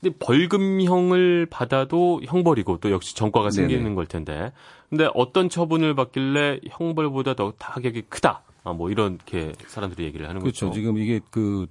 근데 0.00 0.16
벌금형을 0.18 1.46
받아도 1.50 2.20
형벌이고 2.24 2.78
또 2.78 2.90
역시 2.90 3.14
전과가 3.14 3.50
생기는 3.50 3.82
네네. 3.82 3.94
걸 3.94 4.06
텐데. 4.06 4.52
근데 4.90 5.08
어떤 5.14 5.48
처분을 5.48 5.94
받길래 5.94 6.60
형벌보다 6.68 7.34
더 7.34 7.52
타격이 7.58 8.02
크다. 8.08 8.42
아, 8.64 8.72
뭐 8.72 8.90
이렇게 8.90 9.52
사람들이 9.66 10.04
얘기를 10.04 10.28
하는 10.28 10.40
그렇죠. 10.40 10.66
거죠. 10.66 10.80
지금 10.80 10.98
이게 10.98 11.20
그 11.30 11.66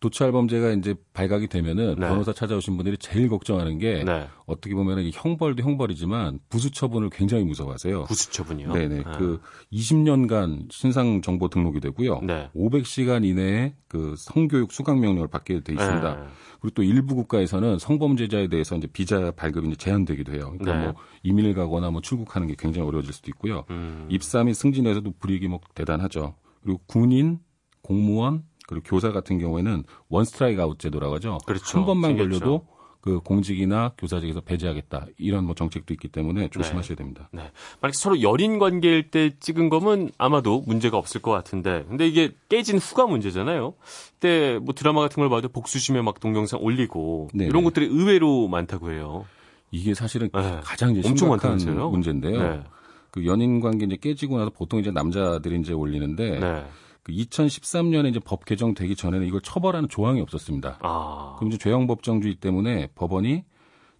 도찰 0.00 0.30
범죄가 0.30 0.70
이제 0.72 0.94
발각이 1.12 1.48
되면은 1.48 1.96
네. 1.98 2.06
변호사 2.08 2.32
찾아오신 2.32 2.76
분들이 2.76 2.96
제일 2.98 3.28
걱정하는 3.28 3.78
게 3.78 4.04
네. 4.04 4.28
어떻게 4.46 4.74
보면은 4.74 5.10
형벌도 5.12 5.62
형벌이지만 5.62 6.38
부수 6.48 6.70
처분을 6.70 7.10
굉장히 7.10 7.44
무서워하세요. 7.44 8.04
부수 8.04 8.30
처분이요? 8.30 8.72
네네. 8.72 8.96
네. 8.96 9.02
그 9.18 9.40
20년간 9.72 10.70
신상 10.70 11.20
정보 11.20 11.48
등록이 11.48 11.80
되고요. 11.80 12.20
네. 12.22 12.48
500시간 12.54 13.24
이내에 13.24 13.74
그 13.88 14.14
성교육 14.16 14.70
수강 14.70 15.00
명령을 15.00 15.28
받게 15.28 15.60
돼 15.62 15.72
있습니다. 15.72 16.14
네. 16.14 16.26
그리고 16.60 16.74
또 16.74 16.82
일부 16.82 17.14
국가에서는 17.16 17.78
성범죄자에 17.78 18.48
대해서 18.48 18.76
이제 18.76 18.86
비자 18.86 19.32
발급이 19.32 19.68
이제 19.68 19.76
제한되기도 19.76 20.32
해요. 20.32 20.54
그러니까 20.58 20.74
네. 20.74 20.84
뭐 20.84 20.94
이민을 21.24 21.54
가거나 21.54 21.90
뭐 21.90 22.00
출국하는 22.00 22.46
게 22.46 22.54
굉장히 22.56 22.86
어려워질 22.86 23.12
수도 23.12 23.30
있고요. 23.30 23.64
음. 23.70 24.06
입사 24.10 24.44
및 24.44 24.54
승진에서도 24.54 25.12
불이익이 25.18 25.48
뭐 25.48 25.60
대단하죠. 25.74 26.34
그리고 26.62 26.80
군인, 26.86 27.38
공무원, 27.82 28.44
그리고 28.68 28.84
교사 28.86 29.10
같은 29.12 29.38
경우에는 29.38 29.82
원 30.10 30.24
스트라이크 30.26 30.60
아웃 30.60 30.78
제도라고 30.78 31.14
하죠. 31.14 31.38
그렇죠. 31.46 31.78
한 31.78 31.86
번만 31.86 32.10
생겼죠. 32.10 32.28
걸려도 32.28 32.66
그 33.00 33.20
공직이나 33.20 33.92
교사직에서 33.96 34.42
배제하겠다 34.42 35.06
이런 35.16 35.44
뭐 35.44 35.54
정책도 35.54 35.94
있기 35.94 36.08
때문에 36.08 36.50
조심하셔야 36.50 36.94
됩니다. 36.94 37.30
네. 37.32 37.44
네. 37.44 37.50
만약 37.80 37.94
서로 37.94 38.20
연인 38.20 38.58
관계일 38.58 39.10
때 39.10 39.30
찍은 39.40 39.70
거면 39.70 40.10
아마도 40.18 40.62
문제가 40.66 40.98
없을 40.98 41.22
것 41.22 41.30
같은데, 41.30 41.86
근데 41.88 42.06
이게 42.06 42.34
깨진 42.50 42.76
후가 42.76 43.06
문제잖아요. 43.06 43.72
그때 44.14 44.58
뭐 44.60 44.74
드라마 44.74 45.00
같은 45.00 45.22
걸 45.22 45.30
봐도 45.30 45.48
복수심에 45.48 46.02
막 46.02 46.20
동영상 46.20 46.60
올리고 46.60 47.30
네네. 47.32 47.48
이런 47.48 47.64
것들이 47.64 47.86
의외로 47.86 48.48
많다고 48.48 48.90
해요. 48.90 49.24
이게 49.70 49.94
사실은 49.94 50.28
네. 50.34 50.60
가장 50.62 50.94
이제 50.94 51.08
엄청 51.08 51.38
심각한 51.38 51.90
문제인데요. 51.90 52.42
네. 52.42 52.64
그 53.12 53.24
연인 53.24 53.60
관계 53.60 53.86
이제 53.86 53.96
깨지고 53.96 54.36
나서 54.36 54.50
보통 54.50 54.78
이제 54.78 54.90
남자들이 54.90 55.58
이제 55.58 55.72
올리는데. 55.72 56.66
네. 57.08 57.08
그 57.08 57.12
2013년에 57.12 58.10
이제 58.10 58.20
법 58.20 58.44
개정되기 58.44 58.94
전에는 58.96 59.26
이걸 59.26 59.40
처벌하는 59.40 59.88
조항이 59.88 60.20
없었습니다. 60.20 60.78
아. 60.82 61.36
그럼 61.38 61.48
이제 61.48 61.58
죄형 61.58 61.86
법정주의 61.86 62.36
때문에 62.36 62.88
법원이 62.94 63.44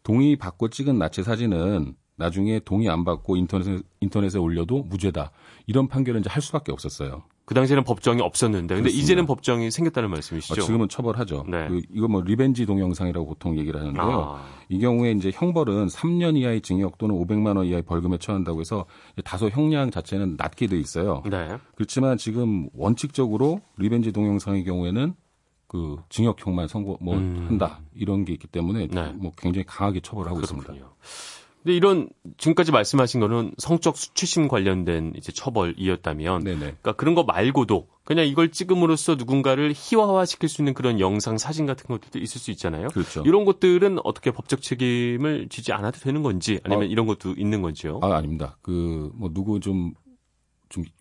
동의 0.02 0.36
받고 0.36 0.68
찍은 0.68 0.98
나체 0.98 1.22
사진은 1.22 1.94
나중에 2.16 2.60
동의 2.60 2.88
안 2.88 3.04
받고 3.04 3.36
인터넷에, 3.36 3.80
인터넷에 4.00 4.38
올려도 4.38 4.82
무죄다. 4.84 5.30
이런 5.66 5.88
판결을 5.88 6.20
이제 6.20 6.30
할 6.30 6.42
수밖에 6.42 6.72
없었어요. 6.72 7.24
그 7.48 7.54
당시에는 7.54 7.82
법정이 7.82 8.20
없었는데, 8.20 8.74
근데 8.74 8.82
그렇습니다. 8.82 9.02
이제는 9.02 9.24
법정이 9.24 9.70
생겼다는 9.70 10.10
말씀이시죠? 10.10 10.60
어, 10.60 10.64
지금은 10.66 10.90
처벌하죠. 10.90 11.46
네. 11.48 11.66
그, 11.68 11.80
이거 11.90 12.06
뭐 12.06 12.20
revenge 12.20 12.66
동영상이라고 12.66 13.26
보통 13.26 13.56
얘기를 13.58 13.80
하는데요. 13.80 14.04
아. 14.04 14.44
이 14.68 14.78
경우에 14.78 15.12
이제 15.12 15.30
형벌은 15.32 15.86
3년 15.86 16.36
이하의 16.36 16.60
징역 16.60 16.98
또는 16.98 17.14
500만 17.14 17.56
원 17.56 17.64
이하의 17.64 17.84
벌금에 17.84 18.18
처한다고 18.18 18.60
해서 18.60 18.84
다소 19.24 19.48
형량 19.48 19.90
자체는 19.90 20.36
낮게 20.36 20.66
돼 20.66 20.78
있어요. 20.78 21.22
네. 21.24 21.56
그렇지만 21.74 22.18
지금 22.18 22.68
원칙적으로 22.74 23.62
revenge 23.78 24.12
동영상의 24.12 24.64
경우에는 24.64 25.14
그 25.68 25.96
징역형만 26.10 26.68
선고 26.68 26.98
뭐 27.00 27.16
음. 27.16 27.46
한다 27.48 27.80
이런 27.94 28.26
게 28.26 28.34
있기 28.34 28.46
때문에 28.48 28.88
네. 28.88 29.12
뭐 29.16 29.32
굉장히 29.38 29.64
강하게 29.64 30.00
처벌하고 30.00 30.36
그렇군요. 30.36 30.60
있습니다. 30.60 30.86
근데 31.62 31.74
이런 31.76 32.08
지금까지 32.38 32.72
말씀하신 32.72 33.20
거는 33.20 33.52
성적 33.58 33.96
수치심 33.96 34.48
관련된 34.48 35.12
이제 35.16 35.32
처벌이었다면, 35.32 36.44
네네. 36.44 36.58
그러니까 36.58 36.92
그런 36.92 37.14
거 37.14 37.24
말고도 37.24 37.88
그냥 38.04 38.26
이걸 38.26 38.50
찍음으로써 38.50 39.16
누군가를 39.16 39.74
희화화시킬 39.76 40.48
수 40.48 40.62
있는 40.62 40.72
그런 40.72 40.98
영상, 41.00 41.36
사진 41.36 41.66
같은 41.66 41.86
것들도 41.88 42.18
있을 42.20 42.40
수 42.40 42.50
있잖아요. 42.52 42.88
그렇죠. 42.88 43.22
이런 43.26 43.44
것들은 43.44 43.98
어떻게 44.04 44.30
법적 44.30 44.62
책임을 44.62 45.48
지지 45.50 45.72
않아도 45.72 45.98
되는 46.00 46.22
건지 46.22 46.60
아니면 46.64 46.84
아, 46.84 46.86
이런 46.86 47.06
것도 47.06 47.34
있는 47.36 47.60
건지요? 47.60 48.00
아 48.02 48.14
아닙니다. 48.16 48.56
그 48.62 49.10
뭐 49.14 49.30
누구 49.32 49.60
좀좀 49.60 49.92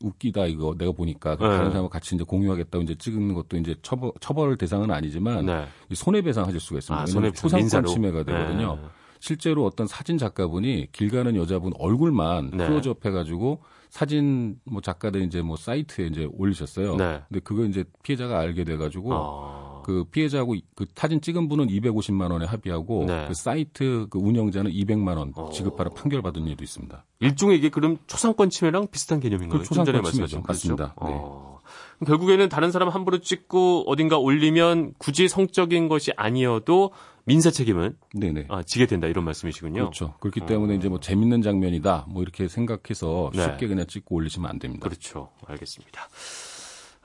웃기다 0.02 0.46
이거 0.48 0.76
내가 0.78 0.92
보니까 0.92 1.36
네. 1.38 1.48
다른 1.48 1.70
사람과 1.70 1.90
같이 1.90 2.16
이제 2.16 2.24
공유하겠다고 2.24 2.84
이제 2.84 2.96
찍는 2.96 3.34
것도 3.36 3.58
이제 3.58 3.76
처벌 3.82 4.12
처벌 4.20 4.58
대상은 4.58 4.92
아니지만 4.92 5.46
네. 5.46 5.66
손해배상 5.94 6.46
하실 6.46 6.60
수가 6.60 6.80
있습니다. 6.80 7.04
아, 7.04 7.06
손해 7.06 7.32
초상권 7.32 7.86
침해가 7.86 8.24
되거든요. 8.24 8.76
네. 8.82 8.88
실제로 9.20 9.66
어떤 9.66 9.88
사진 9.88 10.18
작가분이 10.18 10.92
길 10.92 11.10
가는 11.10 11.36
여자분 11.36 11.74
얼굴만 11.78 12.52
네. 12.52 12.68
클로즈업 12.68 13.06
해가지고 13.06 13.62
사진 13.90 14.60
뭐 14.66 14.82
작가들 14.82 15.22
이제 15.24 15.42
뭐 15.42 15.56
사이트에 15.56 16.08
이제 16.08 16.28
올리셨어요. 16.32 16.96
네. 16.98 17.22
근데 17.28 17.40
그거 17.40 17.64
이제 17.66 17.84
피해자가 18.04 18.40
알게 18.40 18.64
돼가지고 18.64 19.14
아... 19.14 19.82
그 19.84 20.04
피해자하고 20.12 20.56
그 20.76 20.86
사진 20.96 21.22
찍은 21.22 21.48
분은 21.48 21.68
250만 21.68 22.30
원에 22.32 22.46
합의하고 22.46 23.06
네. 23.08 23.26
그 23.28 23.34
사이트 23.34 24.08
그 24.10 24.20
운영자는 24.20 24.72
200만 24.72 25.18
원 25.18 25.32
어. 25.36 25.50
지급하라 25.50 25.92
판결받은 25.92 26.46
일도 26.46 26.64
있습니다. 26.64 27.06
일종의 27.22 27.58
이게 27.58 27.70
그럼 27.70 27.98
초상권 28.06 28.50
침해랑 28.50 28.88
비슷한 28.92 29.22
개념인가요? 29.22 29.62
그 29.62 29.66
초상권 29.66 30.04
침해죠. 30.04 30.44
맞습니다. 30.46 30.88
네. 30.88 30.94
어... 30.98 31.57
결국에는 32.06 32.50
다른 32.50 32.72
사람 32.72 32.90
함부로 32.90 33.20
찍고 33.20 33.86
어딘가 33.88 34.18
올리면 34.18 34.94
굳이 34.98 35.28
성적인 35.28 35.88
것이 35.88 36.12
아니어도 36.16 36.92
민사 37.26 37.52
책임은 37.52 37.98
네네. 38.14 38.46
아, 38.50 38.64
지게 38.64 38.86
된다 38.86 39.08
이런 39.08 39.26
말씀이시군요. 39.26 39.82
그렇죠. 39.82 40.14
그렇기 40.20 40.42
때문에 40.46 40.74
어. 40.74 40.78
이제 40.78 40.88
뭐 40.88 41.00
재밌는 41.00 41.42
장면이다 41.42 42.06
뭐 42.08 42.22
이렇게 42.22 42.48
생각해서 42.48 43.32
네. 43.34 43.44
쉽게 43.44 43.68
그냥 43.68 43.86
찍고 43.86 44.16
올리시면 44.16 44.50
안 44.50 44.60
됩니다. 44.60 44.88
그렇죠. 44.88 45.30
알겠습니다. 45.46 46.08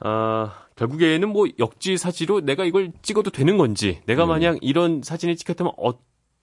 아, 0.05 0.53
결국에는 0.77 1.29
뭐 1.29 1.46
역지사지로 1.59 2.40
내가 2.40 2.64
이걸 2.64 2.92
찍어도 3.03 3.31
되는 3.31 3.57
건지, 3.57 4.01
내가 4.07 4.25
네. 4.25 4.29
만약 4.29 4.59
이런 4.61 5.01
사진을 5.03 5.37
찍혔다면 5.37 5.72
어, 5.79 5.92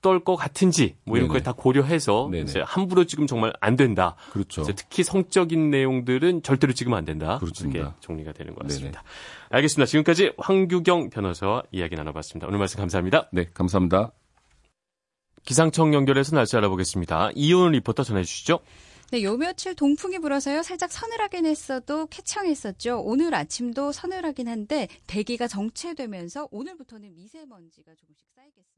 어떨 0.01 0.23
것 0.23 0.35
같은지 0.35 0.95
뭐 1.03 1.17
이런 1.17 1.27
걸 1.29 1.39
다 1.39 1.53
고려해서 1.53 2.29
이제 2.33 2.61
함부로 2.65 3.05
지금 3.05 3.25
정말 3.27 3.53
안 3.61 3.77
된다. 3.77 4.15
그렇죠. 4.31 4.63
특히 4.63 5.03
성적인 5.03 5.69
내용들은 5.69 6.43
절대로 6.43 6.73
찍으면 6.73 6.97
안 6.97 7.05
된다. 7.05 7.37
그렇습니다. 7.39 7.79
이렇게 7.79 7.95
정리가 8.01 8.33
되는 8.33 8.53
것 8.53 8.63
같습니다. 8.67 9.01
네네. 9.01 9.13
알겠습니다. 9.51 9.85
지금까지 9.85 10.33
황규경 10.37 11.09
변호사와 11.11 11.63
이야기 11.71 11.95
나눠봤습니다. 11.95 12.47
오늘 12.47 12.59
말씀 12.59 12.79
감사합니다. 12.79 13.29
네, 13.31 13.49
감사합니다. 13.53 14.11
기상청 15.45 15.93
연결해서 15.93 16.35
날씨 16.35 16.57
알아보겠습니다. 16.57 17.31
이온 17.35 17.71
리포터 17.71 18.03
전해주시죠. 18.03 18.59
네, 19.11 19.23
요 19.23 19.37
며칠 19.37 19.75
동풍이 19.75 20.19
불어서요. 20.19 20.61
살짝 20.61 20.91
서늘하긴 20.91 21.45
했어도 21.45 22.05
쾌청했었죠. 22.07 23.01
오늘 23.01 23.33
아침도 23.33 23.91
서늘하긴 23.93 24.47
한데 24.49 24.87
대기가 25.07 25.47
정체되면서 25.47 26.49
오늘부터는 26.51 27.15
미세먼지가 27.15 27.93
조금씩 27.95 28.27
쌓이겠습니다. 28.35 28.68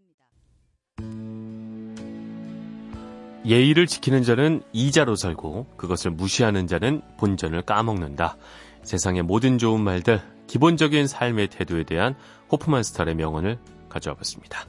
예의를 3.46 3.88
지키는 3.88 4.24
자는 4.24 4.62
이자로 4.72 5.16
살고 5.16 5.68
그것을 5.78 6.12
무시하는 6.12 6.68
자는 6.68 7.02
본전을 7.18 7.64
까먹는다. 7.64 8.38
세상의 8.84 9.24
모든 9.24 9.58
좋은 9.58 9.82
말들, 9.82 10.22
기본적인 10.48 11.08
삶의 11.08 11.48
태도에 11.48 11.84
대한 11.84 12.16
호프만 12.52 12.84
스타의 12.84 13.16
명언을 13.16 13.58
가져와 13.90 14.16
봤습니다. 14.16 14.60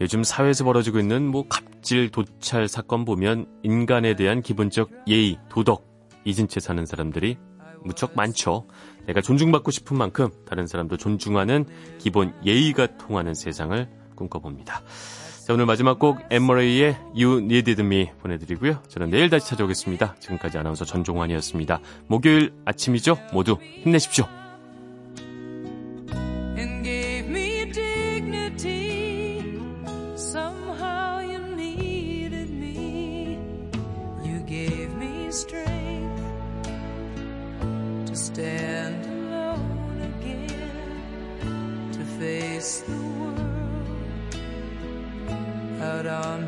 요즘 0.00 0.24
사회에서 0.24 0.64
벌어지고 0.64 0.98
있는 0.98 1.26
뭐 1.26 1.46
갑질, 1.48 2.10
도찰 2.10 2.68
사건 2.68 3.04
보면 3.04 3.46
인간에 3.62 4.14
대한 4.16 4.40
기본적 4.40 4.90
예의, 5.06 5.38
도덕 5.48 5.86
잊은 6.24 6.48
채 6.48 6.58
사는 6.58 6.84
사람들이 6.86 7.36
무척 7.82 8.16
많죠. 8.16 8.66
내가 9.06 9.20
존중받고 9.20 9.70
싶은 9.70 9.96
만큼 9.96 10.30
다른 10.46 10.66
사람도 10.66 10.96
존중하는 10.96 11.66
기본 11.98 12.34
예의가 12.44 12.98
통하는 12.98 13.34
세상을 13.34 13.88
꿈꿔봅니다. 14.16 14.82
자, 15.50 15.54
오늘 15.54 15.66
마지막 15.66 15.98
곡 15.98 16.20
엠머레이의 16.30 16.96
You 17.12 17.38
Needed 17.38 17.82
Me 17.82 18.12
보내드리고요. 18.22 18.84
저는 18.86 19.10
내일 19.10 19.28
다시 19.30 19.48
찾아오겠습니다. 19.48 20.14
지금까지 20.20 20.58
아나운서 20.58 20.84
전종환이었습니다. 20.84 21.80
목요일 22.06 22.52
아침이죠? 22.64 23.18
모두 23.32 23.58
힘내십시오. 23.82 24.39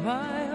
My. 0.03 0.52